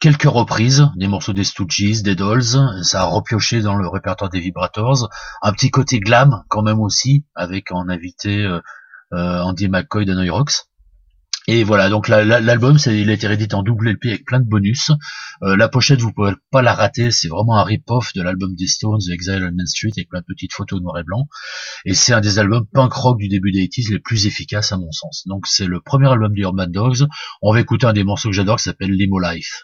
quelques 0.00 0.24
reprises, 0.24 0.88
des 0.96 1.08
morceaux 1.08 1.32
des 1.32 1.44
Stooges, 1.44 2.02
des 2.02 2.14
Dolls, 2.14 2.82
ça 2.82 3.02
a 3.02 3.04
repioché 3.04 3.62
dans 3.62 3.74
le 3.74 3.88
répertoire 3.88 4.30
des 4.30 4.40
Vibrators. 4.40 5.08
Un 5.42 5.52
petit 5.52 5.70
côté 5.70 6.00
glam 6.00 6.44
quand 6.48 6.62
même 6.62 6.80
aussi, 6.80 7.24
avec 7.34 7.72
en 7.72 7.88
invité 7.88 8.44
euh, 8.44 8.60
Andy 9.12 9.68
McCoy 9.68 10.04
de 10.04 10.14
Noy 10.14 10.30
Rocks. 10.30 10.52
Et 11.50 11.64
voilà, 11.64 11.88
donc 11.88 12.08
la- 12.08 12.26
la- 12.26 12.40
l'album, 12.40 12.76
il 12.84 13.08
a 13.08 13.12
été 13.14 13.26
réédité 13.26 13.54
en 13.54 13.62
double 13.62 13.88
LP 13.88 14.08
avec 14.08 14.26
plein 14.26 14.38
de 14.38 14.44
bonus. 14.46 14.90
Euh, 15.42 15.56
la 15.56 15.70
pochette, 15.70 15.98
vous 16.02 16.12
pouvez 16.12 16.32
pas 16.50 16.60
la 16.60 16.74
rater, 16.74 17.10
c'est 17.10 17.28
vraiment 17.28 17.56
un 17.56 17.64
rip-off 17.64 18.12
de 18.12 18.20
l'album 18.20 18.54
des 18.54 18.66
Stones, 18.66 19.00
The 19.00 19.08
Exile 19.12 19.48
on 19.50 19.56
Main 19.56 19.64
Street, 19.64 19.88
avec 19.96 20.10
plein 20.10 20.20
de 20.20 20.26
petites 20.28 20.52
photos 20.52 20.82
noir 20.82 20.98
et 20.98 21.04
blanc. 21.04 21.26
Et 21.86 21.94
c'est 21.94 22.12
un 22.12 22.20
des 22.20 22.38
albums 22.38 22.66
punk 22.74 22.92
rock 22.92 23.16
du 23.18 23.28
début 23.28 23.50
des 23.50 23.60
80s 23.62 23.90
les 23.90 23.98
plus 23.98 24.26
efficaces 24.26 24.72
à 24.72 24.76
mon 24.76 24.92
sens. 24.92 25.22
Donc 25.26 25.46
c'est 25.46 25.64
le 25.66 25.80
premier 25.80 26.08
album 26.10 26.34
des 26.34 26.42
Urban 26.42 26.66
Dogs. 26.66 27.06
On 27.40 27.54
va 27.54 27.60
écouter 27.60 27.86
un 27.86 27.94
des 27.94 28.04
morceaux 28.04 28.28
que 28.28 28.34
j'adore 28.34 28.58
qui 28.58 28.64
s'appelle 28.64 28.90
Limo 28.90 29.18
Life. 29.18 29.62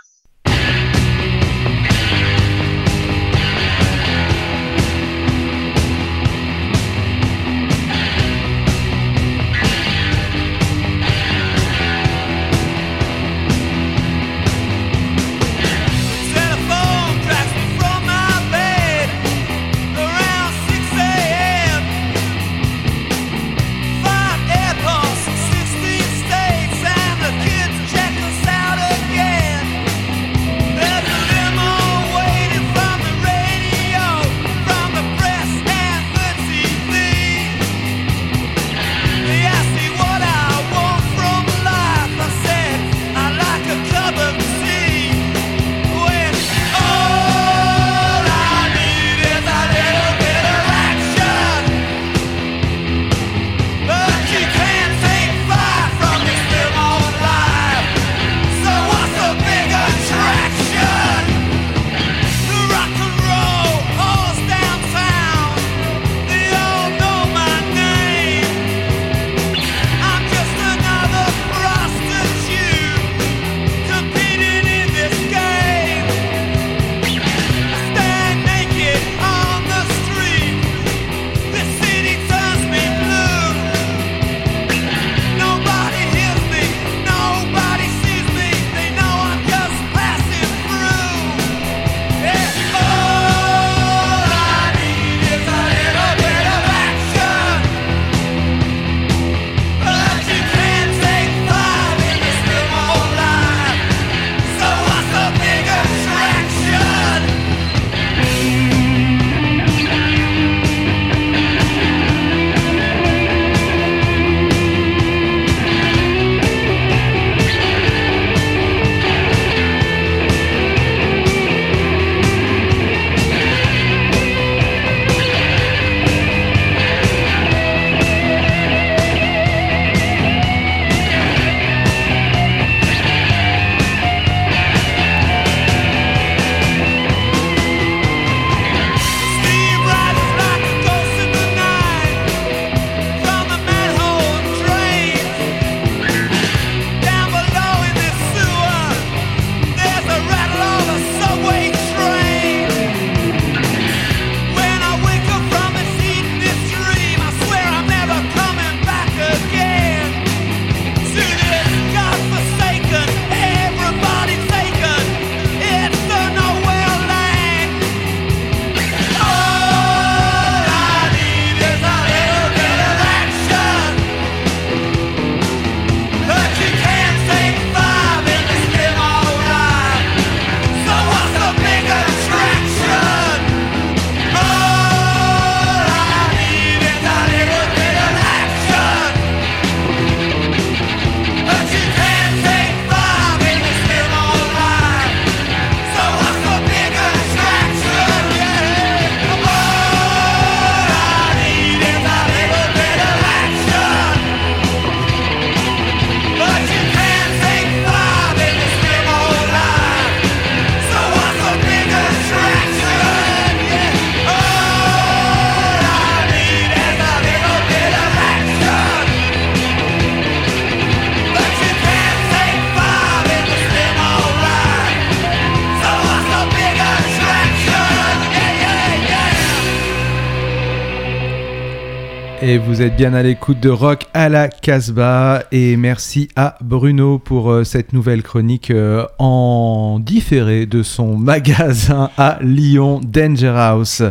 Bien 232.96 233.14
à 233.14 233.22
l'écoute 233.22 233.58
de 233.60 233.70
Rock 233.70 234.06
à 234.14 234.28
la 234.28 234.48
Casbah. 234.48 235.44
Et 235.50 235.76
merci 235.76 236.28
à 236.36 236.56
Bruno 236.60 237.18
pour 237.18 237.50
euh, 237.50 237.64
cette 237.64 237.92
nouvelle 237.92 238.22
chronique 238.22 238.70
euh, 238.70 239.04
en 239.18 239.98
différé 240.00 240.66
de 240.66 240.82
son 240.82 241.16
magasin 241.18 242.10
à 242.16 242.38
Lyon, 242.40 243.00
Danger 243.04 243.54
House. 243.56 244.02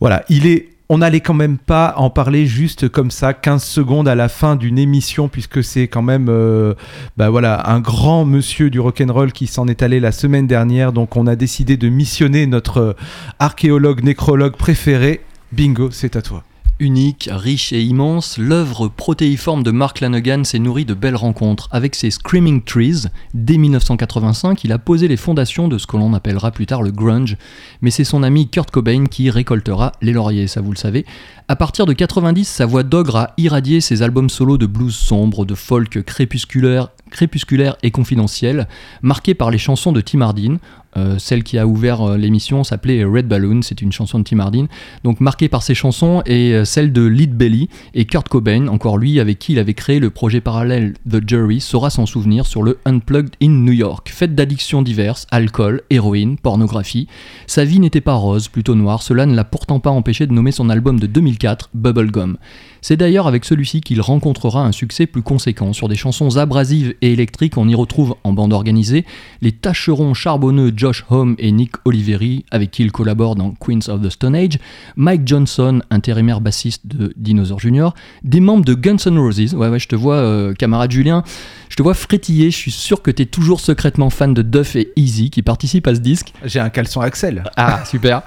Voilà, 0.00 0.24
il 0.28 0.46
est. 0.46 0.68
On 0.88 0.98
n'allait 0.98 1.20
quand 1.20 1.34
même 1.34 1.58
pas 1.58 1.94
en 1.96 2.10
parler 2.10 2.46
juste 2.46 2.88
comme 2.88 3.10
ça, 3.10 3.34
15 3.34 3.64
secondes 3.64 4.06
à 4.06 4.14
la 4.14 4.28
fin 4.28 4.54
d'une 4.54 4.78
émission, 4.78 5.28
puisque 5.28 5.64
c'est 5.64 5.88
quand 5.88 6.02
même 6.02 6.28
euh, 6.28 6.74
bah 7.16 7.28
voilà, 7.28 7.68
un 7.68 7.80
grand 7.80 8.24
monsieur 8.24 8.70
du 8.70 8.78
rock'n'roll 8.78 9.32
qui 9.32 9.48
s'en 9.48 9.66
est 9.66 9.82
allé 9.82 9.98
la 9.98 10.12
semaine 10.12 10.46
dernière. 10.46 10.92
Donc 10.92 11.16
on 11.16 11.26
a 11.26 11.34
décidé 11.34 11.76
de 11.76 11.88
missionner 11.88 12.46
notre 12.46 12.94
archéologue, 13.40 14.04
nécrologue 14.04 14.54
préféré. 14.56 15.22
Bingo, 15.50 15.90
c'est 15.90 16.14
à 16.14 16.22
toi. 16.22 16.44
Unique, 16.78 17.30
riche 17.32 17.72
et 17.72 17.82
immense, 17.82 18.36
l'œuvre 18.36 18.88
protéiforme 18.88 19.62
de 19.62 19.70
Mark 19.70 20.00
Lanegan 20.00 20.44
s'est 20.44 20.58
nourrie 20.58 20.84
de 20.84 20.92
belles 20.92 21.16
rencontres. 21.16 21.70
Avec 21.72 21.94
ses 21.94 22.10
Screaming 22.10 22.62
Trees, 22.62 23.06
dès 23.32 23.56
1985, 23.56 24.62
il 24.62 24.72
a 24.72 24.78
posé 24.78 25.08
les 25.08 25.16
fondations 25.16 25.68
de 25.68 25.78
ce 25.78 25.86
que 25.86 25.96
l'on 25.96 26.12
appellera 26.12 26.50
plus 26.50 26.66
tard 26.66 26.82
le 26.82 26.90
grunge, 26.90 27.38
mais 27.80 27.90
c'est 27.90 28.04
son 28.04 28.22
ami 28.22 28.50
Kurt 28.50 28.70
Cobain 28.70 29.06
qui 29.06 29.30
récoltera 29.30 29.92
les 30.02 30.12
lauriers, 30.12 30.48
ça 30.48 30.60
vous 30.60 30.70
le 30.70 30.76
savez. 30.76 31.06
À 31.48 31.56
partir 31.56 31.86
de 31.86 31.94
90, 31.94 32.46
sa 32.46 32.66
voix 32.66 32.82
d'ogre 32.82 33.16
a 33.16 33.30
irradié 33.38 33.80
ses 33.80 34.02
albums 34.02 34.28
solos 34.28 34.58
de 34.58 34.66
blues 34.66 34.94
sombre, 34.94 35.46
de 35.46 35.54
folk 35.54 36.02
crépusculaire, 36.02 36.90
crépusculaire 37.10 37.76
et 37.82 37.90
confidentiel, 37.90 38.68
marqués 39.00 39.34
par 39.34 39.50
les 39.50 39.56
chansons 39.56 39.92
de 39.92 40.02
Tim 40.02 40.20
Hardin. 40.20 40.58
Euh, 40.96 41.16
celle 41.18 41.42
qui 41.42 41.58
a 41.58 41.66
ouvert 41.66 42.02
euh, 42.02 42.16
l'émission 42.16 42.64
s'appelait 42.64 43.04
Red 43.04 43.28
Balloon, 43.28 43.62
c'est 43.62 43.82
une 43.82 43.92
chanson 43.92 44.18
de 44.18 44.24
Tim 44.24 44.38
Hardin. 44.38 44.66
Donc 45.04 45.20
marquée 45.20 45.48
par 45.48 45.62
ses 45.62 45.74
chansons 45.74 46.22
et 46.26 46.54
euh, 46.54 46.64
celle 46.64 46.92
de 46.92 47.02
Lead 47.02 47.34
Belly 47.34 47.68
et 47.94 48.04
Kurt 48.06 48.28
Cobain, 48.28 48.68
encore 48.68 48.98
lui 48.98 49.20
avec 49.20 49.38
qui 49.38 49.52
il 49.52 49.58
avait 49.58 49.74
créé 49.74 49.98
le 49.98 50.10
projet 50.10 50.40
parallèle 50.40 50.94
The 51.08 51.26
Jury, 51.26 51.60
saura 51.60 51.90
s'en 51.90 52.06
souvenir 52.06 52.46
sur 52.46 52.62
le 52.62 52.78
Unplugged 52.84 53.34
in 53.42 53.50
New 53.50 53.72
York. 53.72 54.08
Faite 54.08 54.34
d'addictions 54.34 54.82
diverses, 54.82 55.26
alcool, 55.30 55.82
héroïne, 55.90 56.38
pornographie, 56.38 57.08
sa 57.46 57.64
vie 57.64 57.80
n'était 57.80 58.00
pas 58.00 58.14
rose, 58.14 58.48
plutôt 58.48 58.74
noire. 58.74 59.02
Cela 59.02 59.26
ne 59.26 59.34
l'a 59.34 59.44
pourtant 59.44 59.80
pas 59.80 59.90
empêché 59.90 60.26
de 60.26 60.32
nommer 60.32 60.52
son 60.52 60.70
album 60.70 60.98
de 60.98 61.06
2004 61.06 61.70
Bubblegum. 61.74 62.36
C'est 62.80 62.96
d'ailleurs 62.96 63.26
avec 63.26 63.44
celui-ci 63.44 63.80
qu'il 63.80 64.00
rencontrera 64.00 64.64
un 64.64 64.72
succès 64.72 65.06
plus 65.06 65.22
conséquent. 65.22 65.72
Sur 65.72 65.88
des 65.88 65.96
chansons 65.96 66.36
abrasives 66.36 66.94
et 67.02 67.12
électriques, 67.12 67.56
on 67.56 67.68
y 67.68 67.74
retrouve 67.74 68.16
en 68.24 68.32
bande 68.32 68.52
organisée 68.52 69.04
les 69.42 69.52
tâcherons 69.52 70.14
charbonneux 70.14 70.72
Josh 70.76 71.04
Homme 71.10 71.36
et 71.38 71.52
Nick 71.52 71.72
Oliveri, 71.84 72.44
avec 72.50 72.70
qui 72.70 72.82
il 72.82 72.92
collabore 72.92 73.36
dans 73.36 73.52
Queens 73.52 73.88
of 73.88 74.02
the 74.02 74.10
Stone 74.10 74.34
Age, 74.34 74.58
Mike 74.96 75.22
Johnson, 75.26 75.80
intérimaire 75.90 76.40
bassiste 76.40 76.86
de 76.86 77.12
Dinosaur 77.16 77.60
Jr., 77.60 77.88
des 78.22 78.40
membres 78.40 78.64
de 78.64 78.74
Guns 78.74 78.96
N' 79.06 79.18
Roses. 79.18 79.54
Ouais, 79.54 79.68
ouais, 79.68 79.78
je 79.78 79.88
te 79.88 79.96
vois, 79.96 80.16
euh, 80.16 80.54
camarade 80.54 80.90
Julien, 80.90 81.22
je 81.68 81.76
te 81.76 81.82
vois 81.82 81.94
frétiller. 81.94 82.50
Je 82.50 82.56
suis 82.56 82.70
sûr 82.70 83.02
que 83.02 83.10
tu 83.10 83.22
es 83.22 83.26
toujours 83.26 83.60
secrètement 83.60 84.10
fan 84.10 84.34
de 84.34 84.42
Duff 84.42 84.76
et 84.76 84.92
Easy 84.96 85.30
qui 85.30 85.42
participent 85.42 85.86
à 85.86 85.94
ce 85.94 86.00
disque. 86.00 86.32
J'ai 86.44 86.60
un 86.60 86.70
caleçon 86.70 87.00
Axel. 87.00 87.44
Ah, 87.56 87.84
super. 87.84 88.22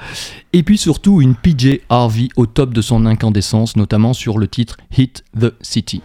Et 0.51 0.63
puis 0.63 0.77
surtout 0.77 1.21
une 1.21 1.35
PJ 1.35 1.79
Harvey 1.89 2.29
au 2.35 2.47
top 2.47 2.73
de 2.73 2.81
son 2.81 3.05
incandescence, 3.05 3.75
notamment 3.75 4.13
sur 4.13 4.39
le 4.39 4.47
titre 4.47 4.77
Hit 4.97 5.23
the 5.39 5.53
City. 5.61 6.01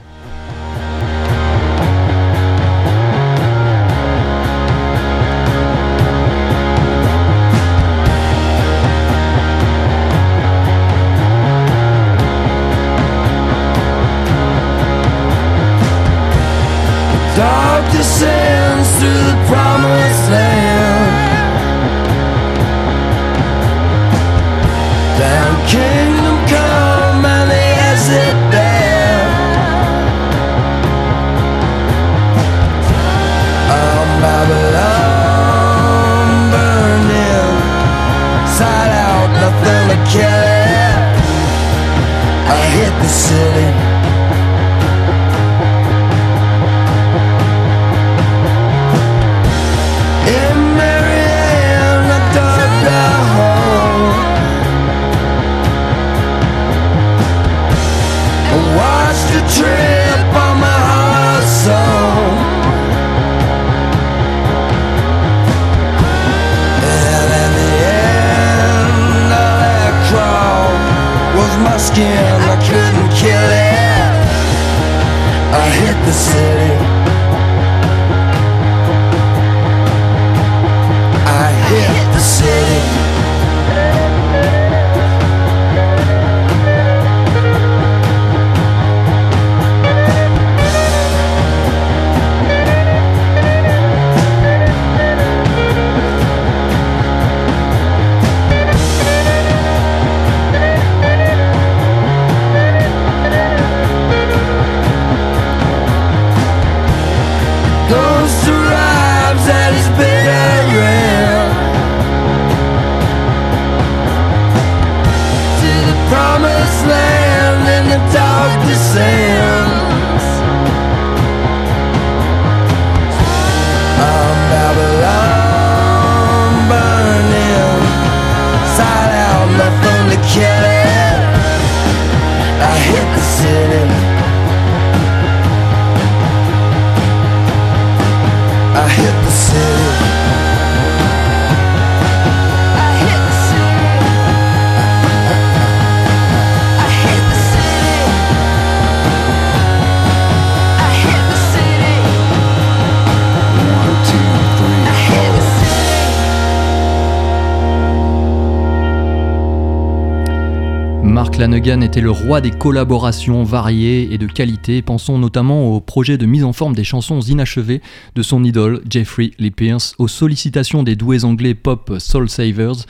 Lanegan 161.39 161.83
était 161.83 162.01
le 162.01 162.13
roi 162.13 162.41
des 162.41 162.53
collaborations 162.53 163.43
variées 163.43 164.15
et 164.15 164.19
de 164.19 164.27
qualité. 164.27 164.83
Pensons 164.83 165.19
notamment 165.19 165.75
au 165.75 165.81
projet 165.81 166.17
de 166.17 166.27
mise 166.27 166.45
en 166.45 166.53
forme 166.53 166.77
des 166.77 166.85
chansons 166.85 167.21
inachevées 167.21 167.83
de 168.15 168.23
son 168.23 168.45
idole 168.45 168.83
Jeffrey 168.89 169.33
Lee 169.41 169.51
Pierce, 169.51 169.95
aux 169.99 170.07
sollicitations 170.07 170.85
des 170.85 170.95
doués 170.95 171.25
anglais 171.25 171.55
pop 171.55 171.95
Soul 171.99 172.31
Savers, 172.31 172.87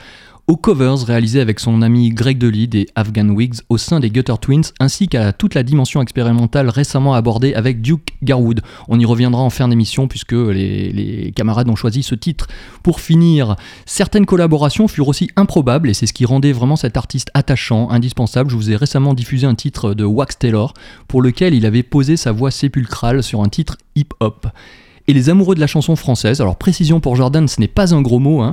aux 0.47 0.57
covers 0.57 0.99
réalisés 0.99 1.41
avec 1.41 1.59
son 1.59 1.81
ami 1.81 2.09
Greg 2.09 2.37
DeLead 2.37 2.75
et 2.75 2.87
Afghan 2.95 3.29
Wigs 3.29 3.61
au 3.69 3.77
sein 3.77 3.99
des 3.99 4.11
Gutter 4.11 4.35
Twins, 4.39 4.65
ainsi 4.79 5.07
qu'à 5.07 5.33
toute 5.33 5.55
la 5.55 5.63
dimension 5.63 6.01
expérimentale 6.01 6.69
récemment 6.69 7.15
abordée 7.15 7.55
avec 7.55 7.81
Duke 7.81 8.09
Garwood. 8.21 8.61
On 8.87 8.99
y 8.99 9.05
reviendra 9.05 9.41
en 9.41 9.49
fin 9.49 9.67
d'émission 9.67 10.07
puisque 10.07 10.33
les, 10.33 10.91
les 10.91 11.31
camarades 11.31 11.69
ont 11.69 11.75
choisi 11.75 12.03
ce 12.03 12.13
titre. 12.13 12.47
Pour 12.83 12.99
finir, 12.99 13.55
certaines 13.85 14.27
collaborations 14.27 14.87
furent 14.87 15.07
aussi 15.07 15.31
improbables 15.35 15.89
et 15.89 15.95
c'est 15.95 16.05
ce 16.05 16.13
qui 16.13 16.25
rendait 16.25 16.51
vraiment 16.51 16.75
cet 16.75 16.95
artiste 16.95 17.31
attachant, 17.33 17.89
indispensable. 17.89 18.51
Je 18.51 18.55
vous 18.55 18.71
ai 18.71 18.75
récemment 18.75 19.15
diffusé 19.15 19.47
un 19.47 19.55
titre 19.55 19.95
de 19.95 20.03
Wax 20.03 20.37
Taylor 20.37 20.73
pour 21.07 21.23
lequel 21.23 21.55
il 21.55 21.65
avait 21.65 21.83
posé 21.83 22.17
sa 22.17 22.31
voix 22.31 22.51
sépulcrale 22.51 23.23
sur 23.23 23.41
un 23.41 23.49
titre 23.49 23.77
hip-hop. 23.95 24.47
Et 25.07 25.13
les 25.13 25.29
amoureux 25.29 25.55
de 25.55 25.59
la 25.59 25.67
chanson 25.67 25.95
française, 25.95 26.41
alors 26.41 26.55
précision 26.55 26.99
pour 26.99 27.15
Jordan, 27.15 27.47
ce 27.47 27.59
n'est 27.59 27.67
pas 27.67 27.93
un 27.93 28.01
gros 28.01 28.19
mot, 28.19 28.41
hein, 28.41 28.51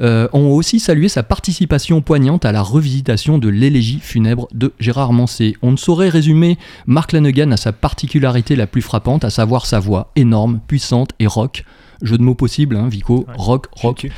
euh, 0.00 0.28
ont 0.32 0.50
aussi 0.50 0.80
salué 0.80 1.08
sa 1.08 1.22
participation 1.22 2.00
poignante 2.00 2.44
à 2.44 2.52
la 2.52 2.62
revisitation 2.62 3.38
de 3.38 3.48
l'élégie 3.48 4.00
funèbre 4.00 4.48
de 4.52 4.72
Gérard 4.80 5.12
Manset. 5.12 5.54
On 5.62 5.70
ne 5.70 5.76
saurait 5.76 6.08
résumer 6.08 6.58
Mark 6.86 7.12
Lanegan 7.12 7.52
à 7.52 7.56
sa 7.56 7.72
particularité 7.72 8.56
la 8.56 8.66
plus 8.66 8.82
frappante, 8.82 9.24
à 9.24 9.30
savoir 9.30 9.66
sa 9.66 9.78
voix 9.78 10.10
énorme, 10.16 10.60
puissante 10.66 11.10
et 11.20 11.26
rock. 11.26 11.64
Jeu 12.02 12.18
de 12.18 12.22
mots 12.22 12.34
possible, 12.34 12.76
hein, 12.76 12.88
Vico, 12.88 13.26
rock, 13.36 13.66
rock. 13.72 14.08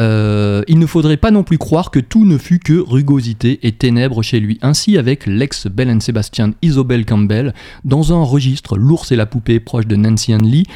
Euh, 0.00 0.62
il 0.68 0.78
ne 0.78 0.86
faudrait 0.86 1.16
pas 1.16 1.32
non 1.32 1.42
plus 1.42 1.58
croire 1.58 1.90
que 1.90 1.98
tout 1.98 2.24
ne 2.24 2.38
fut 2.38 2.60
que 2.60 2.78
rugosité 2.78 3.58
et 3.66 3.72
ténèbres 3.72 4.22
chez 4.22 4.38
lui. 4.38 4.58
Ainsi, 4.62 4.96
avec 4.96 5.26
l'ex 5.26 5.66
Bell 5.66 5.90
and 5.90 6.00
Sebastian 6.00 6.52
Isobel 6.62 7.04
Campbell, 7.04 7.52
dans 7.84 8.12
un 8.12 8.22
registre 8.22 8.76
L'ours 8.76 9.10
et 9.10 9.16
la 9.16 9.26
poupée 9.26 9.58
proche 9.58 9.88
de 9.88 9.96
Nancy 9.96 10.34
Ann 10.34 10.46
Lee, 10.46 10.66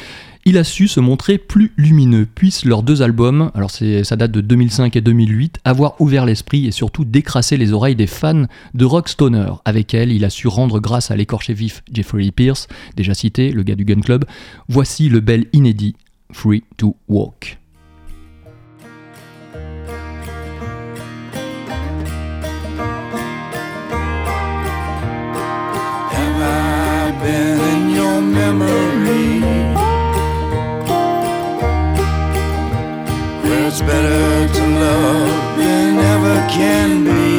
il 0.45 0.59
a 0.59 0.65
su 0.65 0.89
se 0.89 1.01
montrer 1.01 1.39
plus 1.39 1.73
lumineux, 1.77 2.27
puissent 2.27 2.65
leurs 2.65 2.83
deux 2.83 3.03
albums, 3.03 3.51
alors 3.55 3.71
ça 3.71 4.17
date 4.17 4.33
de 4.33 4.41
2005 4.41 4.97
et 4.97 5.01
2008, 5.01 5.61
avoir 5.65 6.01
ouvert 6.01 6.25
l'esprit 6.25 6.67
et 6.67 6.73
surtout 6.73 7.05
décrasser 7.05 7.57
les 7.57 7.73
oreilles 7.73 7.97
des 7.97 8.07
fans 8.07 8.47
de 8.75 8.85
rock 8.85 9.09
stoner. 9.09 9.53
Avec 9.65 9.95
elle, 9.95 10.13
il 10.13 10.25
a 10.25 10.31
su 10.31 10.49
rendre 10.49 10.81
grâce 10.81 11.11
à 11.11 11.17
l'écorché 11.17 11.53
vif 11.53 11.83
Jeffrey 11.93 12.31
Pierce, 12.31 12.69
déjà 12.97 13.15
cité, 13.15 13.53
le 13.53 13.63
gars 13.63 13.75
du 13.75 13.85
Gun 13.85 14.01
Club. 14.01 14.25
Voici 14.69 15.09
le 15.09 15.21
bel 15.21 15.47
inédit, 15.53 15.95
Free 16.33 16.65
to 16.77 16.97
Walk. 17.09 17.59
Can 36.51 37.05
be. 37.05 37.31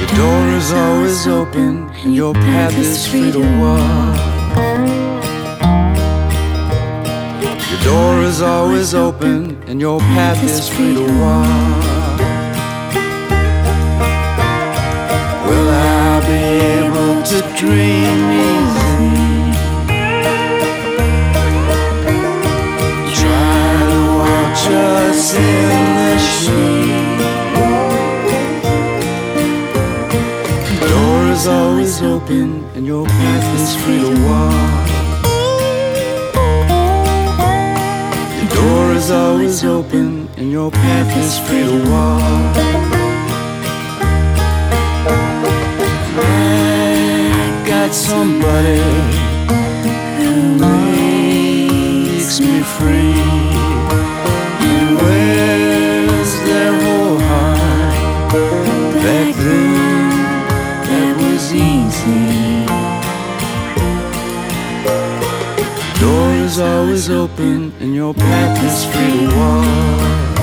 Your 0.00 0.10
door 0.16 0.44
is 0.58 0.72
always 0.72 1.26
open 1.26 1.88
and 2.02 2.14
your 2.14 2.34
path 2.34 2.76
is 2.76 3.06
free 3.06 3.30
to 3.32 3.40
walk. 3.60 4.16
Your 7.70 7.80
door 7.82 8.22
is 8.22 8.42
always 8.42 8.94
open 8.94 9.62
and 9.68 9.80
your 9.80 10.00
path 10.00 10.42
is 10.42 10.68
free 10.68 10.94
to 10.94 11.06
walk. 11.22 12.18
Will 15.48 15.68
I 15.70 16.20
be 16.30 16.42
able 16.80 17.22
to 17.30 17.38
dream 17.60 18.53
is 31.44 31.48
always 31.48 32.02
open 32.02 32.64
and 32.74 32.86
your 32.86 33.06
path 33.06 33.60
is 33.60 33.74
free 33.82 33.98
to 33.98 34.10
walk. 34.28 34.88
Your 38.36 38.48
door 38.54 38.92
is 38.92 39.10
always 39.10 39.64
open 39.64 40.28
and 40.36 40.50
your 40.50 40.70
path 40.70 41.10
is 41.22 41.38
free 41.46 41.64
to 41.64 41.78
walk. 41.90 42.56
I 46.16 47.64
got 47.66 47.92
somebody 47.92 48.80
who 50.18 50.32
makes 50.58 52.40
me 52.40 52.62
free 52.62 53.33
is 67.04 67.10
open 67.10 67.70
and 67.80 67.94
your 67.94 68.14
path 68.14 68.64
is 68.64 68.84
free 68.86 69.28
to 69.28 69.36
walk. 69.36 70.36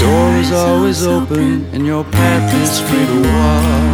door 0.00 0.36
is 0.36 0.52
always 0.52 1.06
open 1.06 1.64
and 1.72 1.86
your 1.86 2.04
path 2.04 2.52
is 2.62 2.80
free 2.80 3.06
to 3.06 3.28
walk. 3.28 3.91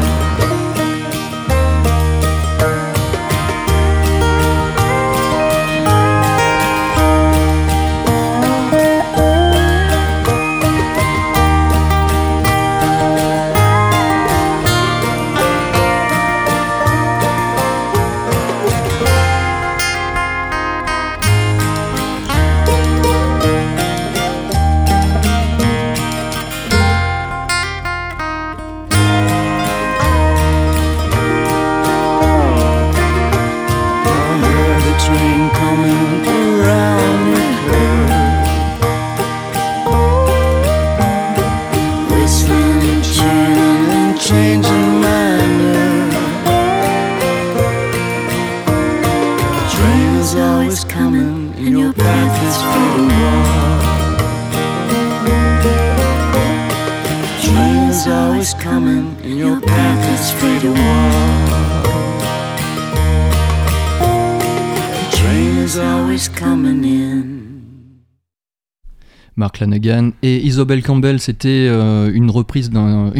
Et 70.22 70.46
Isobel 70.46 70.82
Campbell, 70.82 71.20
c'était 71.20 71.66
euh, 71.68 72.10
une 72.12 72.30
reprise 72.30 72.70
d'un, 72.70 73.12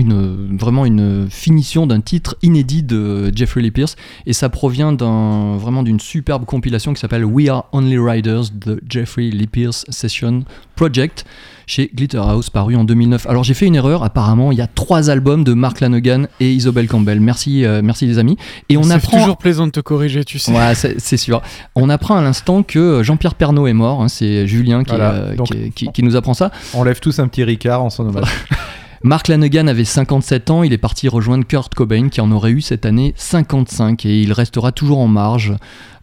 vraiment 0.59 0.86
une 0.86 1.28
finition 1.30 1.86
d'un 1.86 2.01
titre 2.01 2.36
inédit 2.43 2.82
de 2.82 3.30
Jeffrey 3.34 3.62
Lee 3.62 3.70
Pierce. 3.70 3.97
Et 4.26 4.32
ça 4.32 4.49
provient 4.49 4.95
vraiment 4.95 5.82
d'une 5.82 6.01
superbe 6.01 6.45
compilation 6.45 6.93
qui 6.93 7.01
s'appelle 7.01 7.24
We 7.24 7.49
Are 7.49 7.66
Only 7.72 7.99
Riders 7.99 8.51
de 8.55 8.80
Jeffrey 8.89 9.30
Lee 9.30 9.47
Pierce 9.47 9.84
Session 9.89 10.45
Project 10.74 11.24
chez 11.68 11.88
Glitterhouse 11.94 12.50
paru 12.50 12.74
en 12.74 12.82
2009. 12.82 13.26
Alors 13.28 13.44
j'ai 13.44 13.54
fait 13.54 13.66
une 13.66 13.76
erreur, 13.76 14.02
apparemment 14.02 14.50
il 14.50 14.58
y 14.58 14.60
a 14.60 14.66
trois 14.66 15.10
albums 15.10 15.44
de 15.44 15.52
Mark 15.54 15.80
Lanegan 15.80 16.24
et 16.40 16.50
Isobel 16.52 16.88
Campbell. 16.88 17.20
Merci, 17.20 17.64
euh, 17.64 17.80
merci 17.84 18.06
les 18.06 18.18
amis. 18.18 18.36
Et 18.68 18.76
on 18.76 18.82
C'est 18.82 18.92
apprend 18.94 19.18
toujours 19.18 19.36
plaisant 19.36 19.66
de 19.66 19.72
te 19.72 19.80
corriger, 19.80 20.24
tu 20.24 20.38
sais. 20.40 20.50
Ouais, 20.52 20.74
c'est 20.74 20.98
c'est 21.00 21.16
sûr. 21.18 21.42
On 21.76 21.88
apprend 21.90 22.16
à 22.16 22.22
l'instant 22.22 22.62
que 22.64 23.02
Jean-Pierre 23.04 23.34
Pernaut 23.36 23.66
est 23.68 23.72
mort. 23.74 24.02
hein, 24.02 24.08
c'est 24.08 24.46
Julien 24.48 24.82
qui, 24.82 24.90
Voilà, 24.90 25.12
euh, 25.12 25.36
donc- 25.36 25.48
qui- 25.48 25.70
qui- 25.72 25.92
qui 25.92 26.02
nous 26.02 26.16
apprend 26.16 26.34
ça. 26.34 26.50
On 26.74 26.82
lève 26.82 26.98
tous 27.00 27.18
un 27.20 27.28
petit 27.28 27.44
Ricard 27.44 27.82
en 27.84 27.90
son 27.90 28.08
hommage. 28.08 28.24
Mark 29.03 29.28
Lanegan 29.28 29.68
avait 29.68 29.84
57 29.84 30.51
ans. 30.51 30.62
Il 30.62 30.72
est 30.72 30.78
parti 30.78 31.09
rejoindre 31.09 31.46
Kurt 31.46 31.74
Cobain 31.74 32.09
qui 32.09 32.20
en 32.20 32.30
aurait 32.32 32.51
eu 32.51 32.61
cette 32.61 32.84
année 32.84 33.14
55 33.16 34.05
et 34.07 34.20
il 34.22 34.32
restera 34.32 34.72
toujours 34.72 34.99
en 34.99 35.09
marge. 35.09 35.55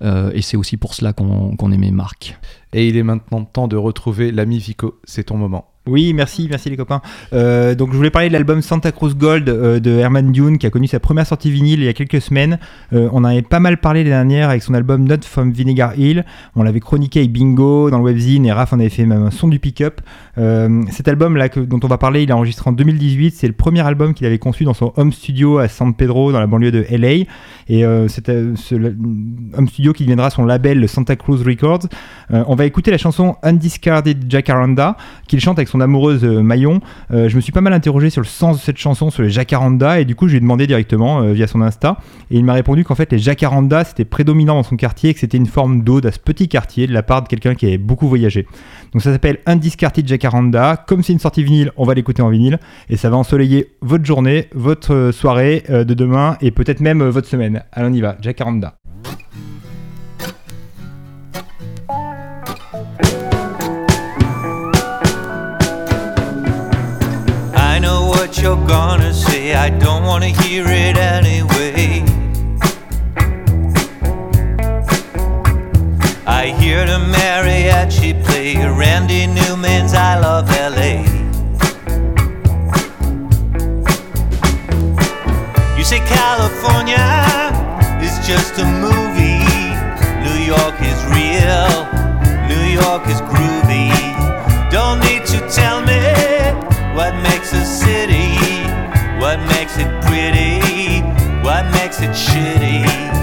Euh, 0.02 0.32
et 0.34 0.42
c'est 0.42 0.58
aussi 0.58 0.78
pour 0.78 0.94
cela 0.94 1.14
qu'on 1.14 1.72
aimait 1.72 1.92
Mark. 1.92 2.38
Et 2.74 2.88
il 2.88 2.98
est 2.98 3.04
maintenant 3.04 3.44
temps 3.44 3.68
de 3.68 3.76
retrouver 3.76 4.32
l'ami 4.32 4.60
Vico. 4.60 5.00
C'est 5.04 5.26
ton 5.26 5.38
moment. 5.38 5.75
Oui, 5.88 6.14
merci, 6.14 6.48
merci 6.50 6.72
les 6.72 6.78
copains. 6.78 7.00
Euh, 7.32 7.76
donc 7.76 7.92
je 7.92 7.96
voulais 7.96 8.10
parler 8.10 8.28
de 8.30 8.34
l'album 8.34 8.64
Santa 8.64 8.92
Cruz 8.92 9.14
Gold 9.14 9.48
euh, 9.48 9.80
de 9.80 9.92
Herman 9.92 10.32
Dune 10.32 10.58
qui 10.58 10.66
a 10.66 10.72
connu 10.72 10.88
sa 10.88 11.00
première 11.00 11.28
sortie 11.28 11.52
vinyle 11.52 11.80
il 11.80 11.86
y 11.86 11.88
a 11.88 11.94
quelques 11.94 12.22
semaines. 12.22 12.58
Euh, 12.92 13.08
on 13.12 13.18
en 13.18 13.26
avait 13.26 13.44
pas 13.44 13.60
mal 13.60 13.78
parlé 13.78 14.00
l'année 14.00 14.16
dernière 14.16 14.50
avec 14.50 14.64
son 14.64 14.74
album 14.74 15.08
Not 15.08 15.22
from 15.22 15.52
Vinegar 15.52 15.96
Hill. 15.96 16.26
On 16.56 16.64
l'avait 16.64 16.80
chroniqué 16.80 17.20
avec 17.20 17.32
Bingo 17.32 17.92
dans 17.92 18.00
le 18.00 18.04
webzine 18.04 18.48
et 18.48 18.52
Raph 18.52 18.74
en 18.74 18.80
avait 18.80 18.90
fait 18.90 19.06
même 19.06 19.22
un 19.22 19.30
son 19.30 19.48
du 19.48 19.60
pick-up. 19.60 20.02
Cet 20.90 21.08
album 21.08 21.38
là 21.38 21.50
que, 21.50 21.60
dont 21.60 21.80
on 21.84 21.88
va 21.88 22.00
parler, 22.00 22.24
il 22.24 22.30
est 22.32 22.34
enregistré 22.34 22.68
en 22.68 22.74
2018. 22.74 23.36
C'est 23.36 23.48
le 23.48 23.54
premier 23.54 23.82
album 23.82 24.16
qu'il 24.16 24.26
avait 24.26 24.40
conçu 24.40 24.64
dans 24.64 24.74
son 24.74 24.92
home 24.96 25.12
studio 25.12 25.60
à 25.60 25.68
San 25.68 25.94
Pedro 25.94 26.32
dans 26.32 26.40
la 26.40 26.48
banlieue 26.48 26.72
de 26.72 26.84
LA. 26.90 27.26
Et 27.68 27.86
c'est 28.08 28.26
ce 28.56 28.76
home 28.76 29.68
studio 29.68 29.94
qui 29.94 30.04
deviendra 30.04 30.32
son 30.32 30.46
label 30.46 30.80
le 30.80 30.88
Santa 30.88 31.16
Cruz 31.16 31.44
Records. 31.46 31.88
On 32.32 32.56
va 32.56 32.66
écouter 32.66 32.90
la 32.90 32.98
chanson 32.98 33.36
Undiscarded 33.44 34.26
Jacaranda 34.30 34.98
qu'il 35.28 35.40
chante 35.40 35.60
avec 35.60 35.70
son 35.70 35.75
amoureuse 35.80 36.24
euh, 36.24 36.42
Mayon. 36.42 36.82
Euh, 37.12 37.30
je 37.30 37.36
me 37.36 37.42
suis 37.42 37.52
pas 37.52 37.62
mal 37.62 37.74
interrogé 37.74 38.10
sur 38.10 38.22
le 38.22 38.28
sens 38.28 38.58
de 38.58 38.62
cette 38.62 38.78
chanson, 38.78 39.10
sur 39.10 39.24
les 39.24 39.30
jacaranda, 39.30 40.00
et 40.00 40.06
du 40.06 40.16
coup 40.16 40.28
je 40.28 40.32
lui 40.32 40.38
ai 40.38 40.42
demandé 40.42 40.68
directement 40.68 41.22
euh, 41.22 41.34
via 41.34 41.48
son 41.48 41.62
Insta. 41.62 41.98
Et 42.32 42.38
il 42.38 42.46
m'a 42.46 42.54
répondu 42.54 42.84
qu'en 42.84 42.96
fait 42.96 43.12
les 43.12 43.20
jacaranda 43.20 43.84
c'était 43.84 44.06
prédominant 44.06 44.56
dans 44.56 44.64
son 44.64 44.76
quartier 44.76 45.12
et 45.12 45.14
que 45.14 45.20
c'était 45.20 45.38
une 45.38 45.46
forme 45.46 45.84
d'ode 45.84 46.06
à 46.06 46.12
ce 46.12 46.20
petit 46.20 46.48
quartier 46.48 46.88
de 46.88 46.94
la 46.94 47.04
part 47.04 47.24
de 47.24 47.28
quelqu'un 47.28 47.56
qui 47.56 47.66
avait 47.66 47.78
beaucoup 47.78 48.08
voyagé. 48.08 48.48
Donc 48.94 49.02
ça 49.02 49.12
s'appelle 49.12 49.40
Undiscarded 49.46 50.08
Jacaranda. 50.08 50.84
Comme 50.88 51.04
c'est 51.04 51.14
une 51.14 51.20
sortie 51.20 51.44
vinyle, 51.44 51.72
on 51.78 51.86
va 51.86 51.94
l'écouter 51.94 52.22
en 52.22 52.30
vinyle 52.30 52.60
et 52.90 52.98
ça 52.98 53.10
va 53.10 53.18
ensoleiller 53.18 53.74
votre 53.82 54.06
journée, 54.06 54.48
votre 54.54 55.12
soirée 55.12 55.64
de 55.70 55.94
demain 55.94 56.38
et 56.42 56.52
peut-être 56.52 56.80
même 56.80 57.04
votre 57.04 57.28
semaine. 57.28 57.64
Allez, 57.72 57.90
on 57.90 57.94
y 57.94 58.02
va, 58.02 58.18
Jacaranda. 58.22 58.76
You're 68.46 68.68
gonna 68.68 69.12
say, 69.12 69.56
I 69.56 69.70
don't 69.72 70.04
wanna 70.04 70.28
hear 70.28 70.66
it 70.68 70.98
anyway. 70.98 72.04
I 76.28 76.54
hear 76.60 76.86
the 76.86 77.00
mariachi 77.16 78.12
play 78.24 78.54
Randy 78.82 79.26
Newman's 79.26 79.96
I 79.96 80.20
Love 80.20 80.48
LA. 80.52 80.94
You 85.76 85.84
say 85.84 86.02
California 86.02 87.08
is 88.06 88.16
just 88.28 88.60
a 88.60 88.68
movie, 88.86 89.42
New 90.26 90.40
York 90.54 90.78
is 90.92 91.00
real, 91.18 91.68
New 92.52 92.66
York 92.80 93.08
is 93.14 93.22
groovy. 93.32 93.90
Don't 94.70 95.00
need 95.00 95.26
to 95.34 95.40
tell 95.50 95.82
me 95.82 96.04
what 96.96 97.14
makes 97.24 97.52
a 97.52 97.66
city, 97.66 98.25
what 99.36 99.50
makes 99.50 99.78
it 99.78 99.90
pretty, 100.04 101.02
what 101.44 101.70
makes 101.72 102.00
it 102.00 102.12
shitty. 102.12 103.15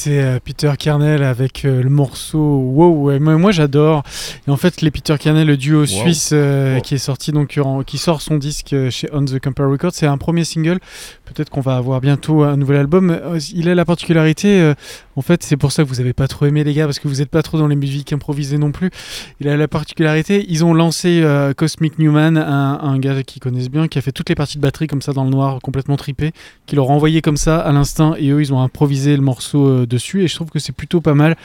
C'était 0.00 0.22
euh, 0.22 0.38
Peter 0.42 0.72
Kernel 0.78 1.22
avec 1.22 1.66
euh, 1.66 1.82
le 1.82 1.90
morceau 1.90 2.38
Wow. 2.38 3.18
moi, 3.20 3.36
moi, 3.36 3.52
j'adore. 3.52 4.02
Et 4.48 4.50
en 4.50 4.56
fait, 4.56 4.80
les 4.80 4.90
Peter 4.90 5.14
Kernel, 5.18 5.46
le 5.46 5.58
duo 5.58 5.84
suisse 5.84 6.30
euh, 6.32 6.80
qui 6.80 6.94
est 6.94 6.98
sorti 6.98 7.32
donc 7.32 7.58
qui 7.86 7.98
sort 7.98 8.22
son 8.22 8.36
disque 8.36 8.74
chez 8.88 9.08
On 9.12 9.24
the 9.24 9.38
Camper 9.38 9.64
Records, 9.64 9.92
c'est 9.92 10.06
un 10.06 10.16
premier 10.16 10.44
single. 10.44 10.78
Peut-être 11.26 11.50
qu'on 11.50 11.60
va 11.60 11.76
avoir 11.76 12.00
bientôt 12.00 12.42
un 12.42 12.56
nouvel 12.56 12.78
album. 12.78 13.20
Il 13.54 13.68
a 13.68 13.74
la 13.74 13.84
particularité, 13.84 14.60
euh, 14.60 14.74
en 15.16 15.22
fait, 15.22 15.42
c'est 15.42 15.56
pour 15.56 15.70
ça 15.70 15.84
que 15.84 15.88
vous 15.88 16.00
avez 16.00 16.12
pas 16.12 16.26
trop 16.26 16.46
aimé 16.46 16.64
les 16.64 16.74
gars 16.74 16.86
parce 16.86 16.98
que 16.98 17.06
vous 17.06 17.20
êtes 17.22 17.30
pas 17.30 17.42
trop 17.42 17.58
dans 17.58 17.68
les 17.68 17.76
musiques 17.76 18.12
improvisées 18.12 18.58
non 18.58 18.72
plus. 18.72 18.90
Il 19.38 19.48
a 19.48 19.56
la 19.56 19.68
particularité, 19.68 20.44
ils 20.48 20.64
ont 20.64 20.74
lancé 20.74 21.20
euh, 21.22 21.52
Cosmic 21.52 21.98
Newman, 21.98 22.36
un, 22.36 22.80
un 22.82 22.98
gars 22.98 23.22
qu'ils 23.22 23.40
connaissent 23.40 23.70
bien, 23.70 23.86
qui 23.86 23.98
a 23.98 24.02
fait 24.02 24.12
toutes 24.12 24.28
les 24.28 24.34
parties 24.34 24.56
de 24.56 24.62
batterie 24.62 24.86
comme 24.86 25.02
ça 25.02 25.12
dans 25.12 25.24
le 25.24 25.30
noir, 25.30 25.60
complètement 25.62 25.96
tripé, 25.96 26.32
qui 26.66 26.74
leur 26.74 26.90
a 26.90 26.94
envoyé 26.94 27.22
comme 27.22 27.36
ça 27.36 27.60
à 27.60 27.70
l'instinct 27.72 28.14
et 28.18 28.30
eux 28.30 28.40
ils 28.40 28.52
ont 28.52 28.60
improvisé 28.60 29.14
le 29.16 29.22
morceau 29.22 29.86
dessus 29.90 30.22
et 30.24 30.28
je 30.28 30.34
trouve 30.34 30.48
que 30.48 30.58
c'est 30.58 30.72
plutôt 30.72 31.02
pas 31.02 31.14
mal. 31.14 31.36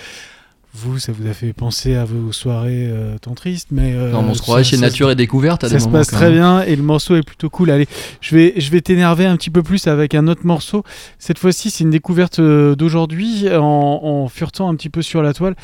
Vous, 0.77 0.99
ça 0.99 1.13
vous 1.13 1.25
a 1.25 1.33
fait 1.33 1.53
penser 1.53 1.95
à 1.95 2.03
vos 2.03 2.33
soirées 2.33 2.87
euh, 2.89 3.17
tant 3.17 3.33
tristes, 3.33 3.69
mais 3.71 3.93
euh, 3.95 4.11
Non, 4.11 4.25
on 4.27 4.33
se 4.33 4.41
croirait 4.41 4.65
chez 4.65 4.75
Nature 4.77 5.09
et 5.09 5.15
Découverte 5.15 5.63
à 5.63 5.69
Ça 5.69 5.75
des 5.75 5.79
se 5.79 5.85
moments, 5.85 5.99
passe 5.99 6.07
très 6.09 6.29
bien 6.31 6.63
et 6.63 6.75
le 6.75 6.83
morceau 6.83 7.15
est 7.15 7.23
plutôt 7.23 7.49
cool. 7.49 7.71
Allez, 7.71 7.87
je 8.19 8.35
vais, 8.35 8.53
je 8.57 8.69
vais 8.71 8.81
t'énerver 8.81 9.25
un 9.25 9.37
petit 9.37 9.49
peu 9.49 9.63
plus 9.63 9.87
avec 9.87 10.13
un 10.15 10.27
autre 10.27 10.45
morceau. 10.45 10.83
Cette 11.17 11.39
fois-ci, 11.39 11.69
c'est 11.69 11.85
une 11.85 11.91
découverte 11.91 12.39
euh, 12.39 12.75
d'aujourd'hui 12.75 13.45
en, 13.55 13.61
en 14.03 14.27
furetant 14.27 14.67
un 14.67 14.75
petit 14.75 14.89
peu 14.89 15.01
sur 15.01 15.21
la 15.23 15.31
toile. 15.33 15.55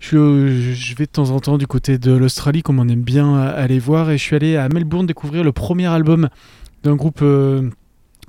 Je, 0.00 0.72
je 0.74 0.94
vais 0.96 1.06
de 1.06 1.10
temps 1.12 1.30
en 1.30 1.40
temps 1.40 1.56
du 1.56 1.66
côté 1.66 1.96
de 1.96 2.12
l'Australie, 2.12 2.62
comme 2.62 2.78
on 2.78 2.88
aime 2.90 3.00
bien 3.00 3.36
euh, 3.36 3.64
aller 3.64 3.78
voir, 3.78 4.10
et 4.10 4.18
je 4.18 4.22
suis 4.22 4.36
allé 4.36 4.56
à 4.56 4.68
Melbourne 4.68 5.06
découvrir 5.06 5.44
le 5.44 5.52
premier 5.52 5.86
album 5.86 6.28
d'un 6.84 6.94
groupe. 6.94 7.20
euh, 7.22 7.70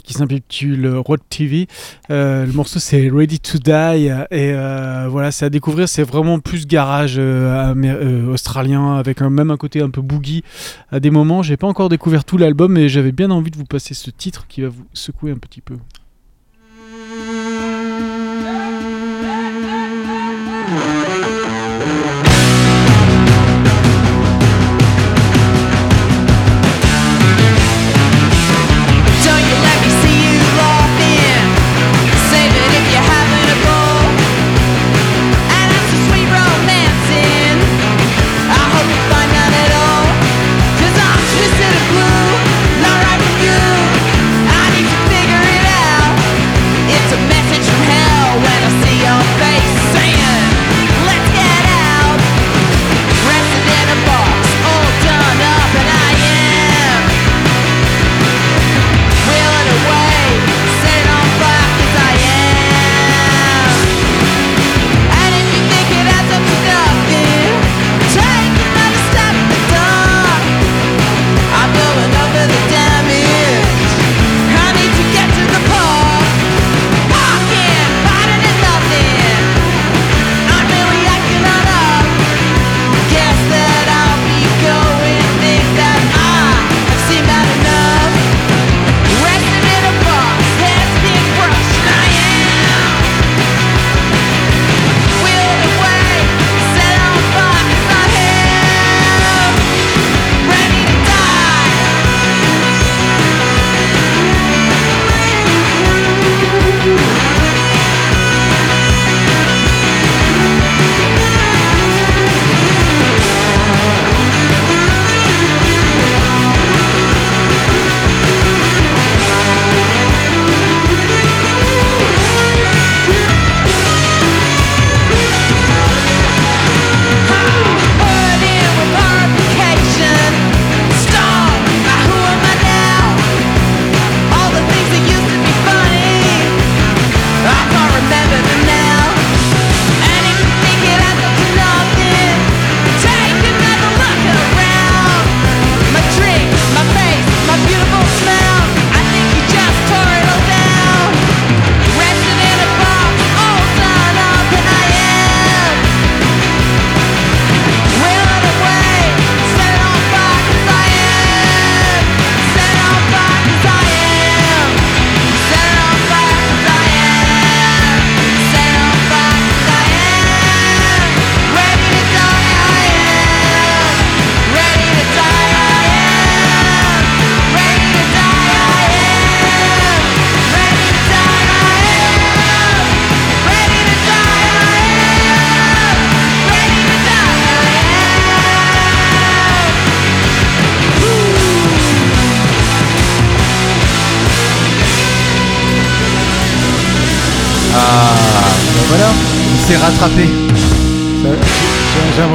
qui 0.10 0.14
s'intitule 0.16 0.88
Road 1.06 1.20
TV. 1.30 1.68
Euh, 2.10 2.48
le 2.48 2.52
morceau 2.52 2.80
c'est 2.80 3.10
Ready 3.10 3.40
to 3.40 3.60
Die 3.60 4.08
et 4.32 4.54
euh, 4.56 5.06
voilà 5.08 5.32
c'est 5.32 5.46
à 5.46 5.52
découvrir. 5.52 5.88
C'est 5.88 6.02
vraiment 6.02 6.40
plus 6.40 6.66
garage 6.66 7.18
euh, 7.20 8.26
australien 8.26 8.96
avec 8.96 9.22
un, 9.22 9.30
même 9.30 9.52
un 9.52 9.58
côté 9.58 9.82
un 9.82 9.92
peu 9.92 10.02
boogie 10.02 10.44
à 10.92 11.00
des 11.00 11.12
moments. 11.12 11.44
J'ai 11.44 11.58
pas 11.58 11.68
encore 11.68 11.90
découvert 11.90 12.26
tout 12.26 12.40
l'album 12.40 12.74
mais 12.74 12.90
j'avais 12.90 13.12
bien 13.12 13.30
envie 13.30 13.52
de 13.52 13.58
vous 13.58 13.66
passer 13.66 13.94
ce 13.94 14.10
titre 14.10 14.48
qui 14.48 14.62
va 14.62 14.70
vous 14.70 14.86
secouer 14.94 15.30
un 15.30 15.38
petit 15.38 15.62
peu. 15.62 15.76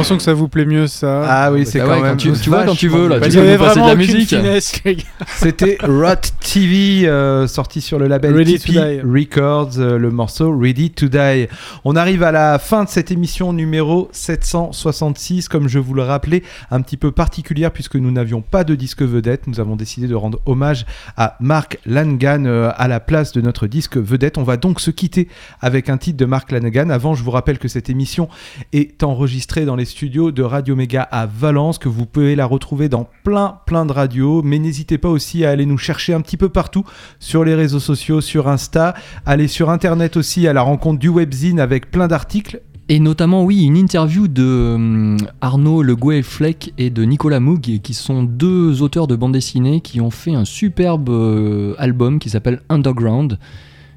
L'impression 0.05 0.17
que 0.17 0.23
ça 0.23 0.33
vous 0.33 0.47
plaît 0.47 0.65
mieux 0.65 0.87
ça. 0.87 1.23
Ah 1.27 1.51
oui, 1.51 1.65
c'est 1.65 1.79
Bah 1.79 1.85
quand 1.85 1.91
ouais, 1.95 2.01
même. 2.01 2.11
quand 2.11 2.17
tu- 2.17 2.31
tu 2.33 2.49
vois, 2.49 2.63
quand 2.63 2.75
tu 2.75 2.87
veux, 2.87 3.07
là, 3.07 3.17
vachement 3.19 3.41
tu 3.41 3.47
nous 3.51 3.57
passer 3.57 3.75
de 3.75 3.79
vraiment 3.81 3.87
la 3.87 3.95
musique. 3.95 4.35
C'était 5.37 5.77
Rot 5.83 6.15
TV, 6.39 7.07
euh, 7.07 7.47
sorti 7.47 7.81
sur 7.81 7.97
le 7.97 8.07
label 8.07 8.35
Ready 8.35 8.59
to 8.59 8.71
Die. 8.71 9.01
Records, 9.03 9.79
euh, 9.79 9.97
le 9.97 10.11
morceau 10.11 10.55
Ready 10.57 10.91
to 10.91 11.07
Die. 11.07 11.47
On 11.83 11.95
arrive 11.95 12.23
à 12.23 12.31
la 12.31 12.59
fin 12.59 12.83
de 12.83 12.89
cette 12.89 13.09
émission 13.11 13.51
numéro 13.51 14.09
766, 14.11 15.49
comme 15.49 15.67
je 15.67 15.79
vous 15.79 15.93
le 15.93 16.03
rappelais, 16.03 16.43
un 16.71 16.81
petit 16.81 16.97
peu 16.97 17.11
particulière 17.11 17.71
puisque 17.71 17.95
nous 17.95 18.11
n'avions 18.11 18.41
pas 18.41 18.63
de 18.63 18.75
disque 18.75 19.01
vedette. 19.01 19.47
Nous 19.47 19.59
avons 19.59 19.75
décidé 19.75 20.07
de 20.07 20.15
rendre 20.15 20.39
hommage 20.45 20.85
à 21.17 21.35
Mark 21.39 21.79
Langan 21.85 22.45
euh, 22.45 22.69
à 22.75 22.87
la 22.87 22.99
place 22.99 23.31
de 23.31 23.41
notre 23.41 23.67
disque 23.67 23.97
vedette. 23.97 24.37
On 24.37 24.43
va 24.43 24.57
donc 24.57 24.81
se 24.81 24.91
quitter 24.91 25.27
avec 25.61 25.89
un 25.89 25.97
titre 25.97 26.17
de 26.17 26.25
Mark 26.25 26.51
Langan. 26.51 26.89
Avant, 26.89 27.15
je 27.15 27.23
vous 27.23 27.31
rappelle 27.31 27.57
que 27.57 27.67
cette 27.67 27.89
émission 27.89 28.29
est 28.73 29.03
enregistrée 29.03 29.65
dans 29.65 29.75
les 29.75 29.85
studios 29.95 30.31
de 30.31 30.43
Radio 30.43 30.75
Méga 30.75 31.03
à 31.03 31.25
Valence, 31.25 31.77
que 31.77 31.87
vous 31.87 32.05
pouvez 32.05 32.35
la 32.35 32.45
retrouver 32.45 32.89
dans 32.89 33.07
plein 33.23 33.59
plein 33.65 33.85
de 33.85 33.93
radios, 33.93 34.41
mais 34.43 34.59
n'hésitez 34.59 34.97
pas 34.97 35.07
aussi 35.07 35.45
à 35.45 35.51
aller 35.51 35.65
nous 35.65 35.77
chercher 35.77 36.13
un 36.13 36.19
petit 36.19 36.35
peu 36.35 36.49
partout 36.49 36.83
sur 37.21 37.45
les 37.45 37.55
réseaux 37.55 37.79
sociaux, 37.79 38.19
sur 38.19 38.49
Insta, 38.49 38.93
aller 39.25 39.47
sur 39.47 39.69
internet 39.69 40.17
aussi 40.17 40.49
à 40.49 40.53
la 40.53 40.63
rencontre 40.63 40.99
du 40.99 41.07
webzine 41.07 41.61
avec 41.61 41.91
plein 41.91 42.09
d'articles. 42.09 42.61
Et 42.89 42.99
notamment, 42.99 43.45
oui, 43.45 43.63
une 43.63 43.77
interview 43.77 44.27
de 44.27 44.73
hum, 44.75 45.17
Arnaud 45.39 45.81
Le 45.81 45.95
Fleck 46.23 46.73
et 46.77 46.89
de 46.89 47.03
Nicolas 47.03 47.39
Moog, 47.39 47.79
qui 47.81 47.93
sont 47.93 48.23
deux 48.23 48.81
auteurs 48.81 49.07
de 49.07 49.15
bande 49.15 49.31
dessinée 49.31 49.79
qui 49.79 50.01
ont 50.01 50.11
fait 50.11 50.35
un 50.35 50.43
superbe 50.43 51.07
euh, 51.07 51.73
album 51.77 52.19
qui 52.19 52.29
s'appelle 52.29 52.59
Underground 52.67 53.39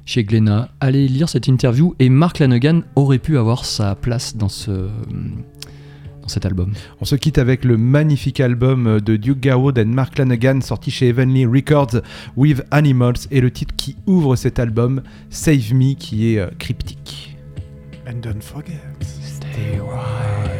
chez 0.05 0.23
Glénat. 0.23 0.69
Allez 0.79 1.09
lire 1.09 1.27
cette 1.27 1.47
interview 1.47 1.93
et 1.99 2.07
Mark 2.07 2.39
Lanegan 2.39 2.83
aurait 2.95 3.19
pu 3.19 3.37
avoir 3.37 3.65
sa 3.65 3.95
place 3.95 4.37
dans, 4.37 4.49
ce, 4.49 4.87
dans 6.29 6.33
cet 6.33 6.45
album. 6.45 6.73
On 7.01 7.05
se 7.05 7.15
quitte 7.15 7.39
avec 7.39 7.65
le 7.65 7.75
magnifique 7.75 8.39
album 8.39 8.99
de 8.99 9.15
Duke 9.15 9.39
Garwood 9.39 9.77
et 9.79 9.85
Mark 9.85 10.17
Lanegan 10.17 10.61
sorti 10.61 10.91
chez 10.91 11.09
Heavenly 11.09 11.45
Records 11.45 12.01
with 12.37 12.61
Animals 12.69 13.27
et 13.31 13.41
le 13.41 13.49
titre 13.49 13.75
qui 13.75 13.97
ouvre 14.05 14.35
cet 14.35 14.59
album, 14.59 15.01
Save 15.31 15.73
Me, 15.73 15.95
qui 15.95 16.35
est 16.35 16.39
euh, 16.39 16.49
cryptique. 16.59 17.35
And 18.07 18.21
don't 18.21 18.41
forget. 18.41 18.79
Stay 19.01 19.79
wild. 19.79 20.58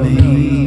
Me, 0.00 0.61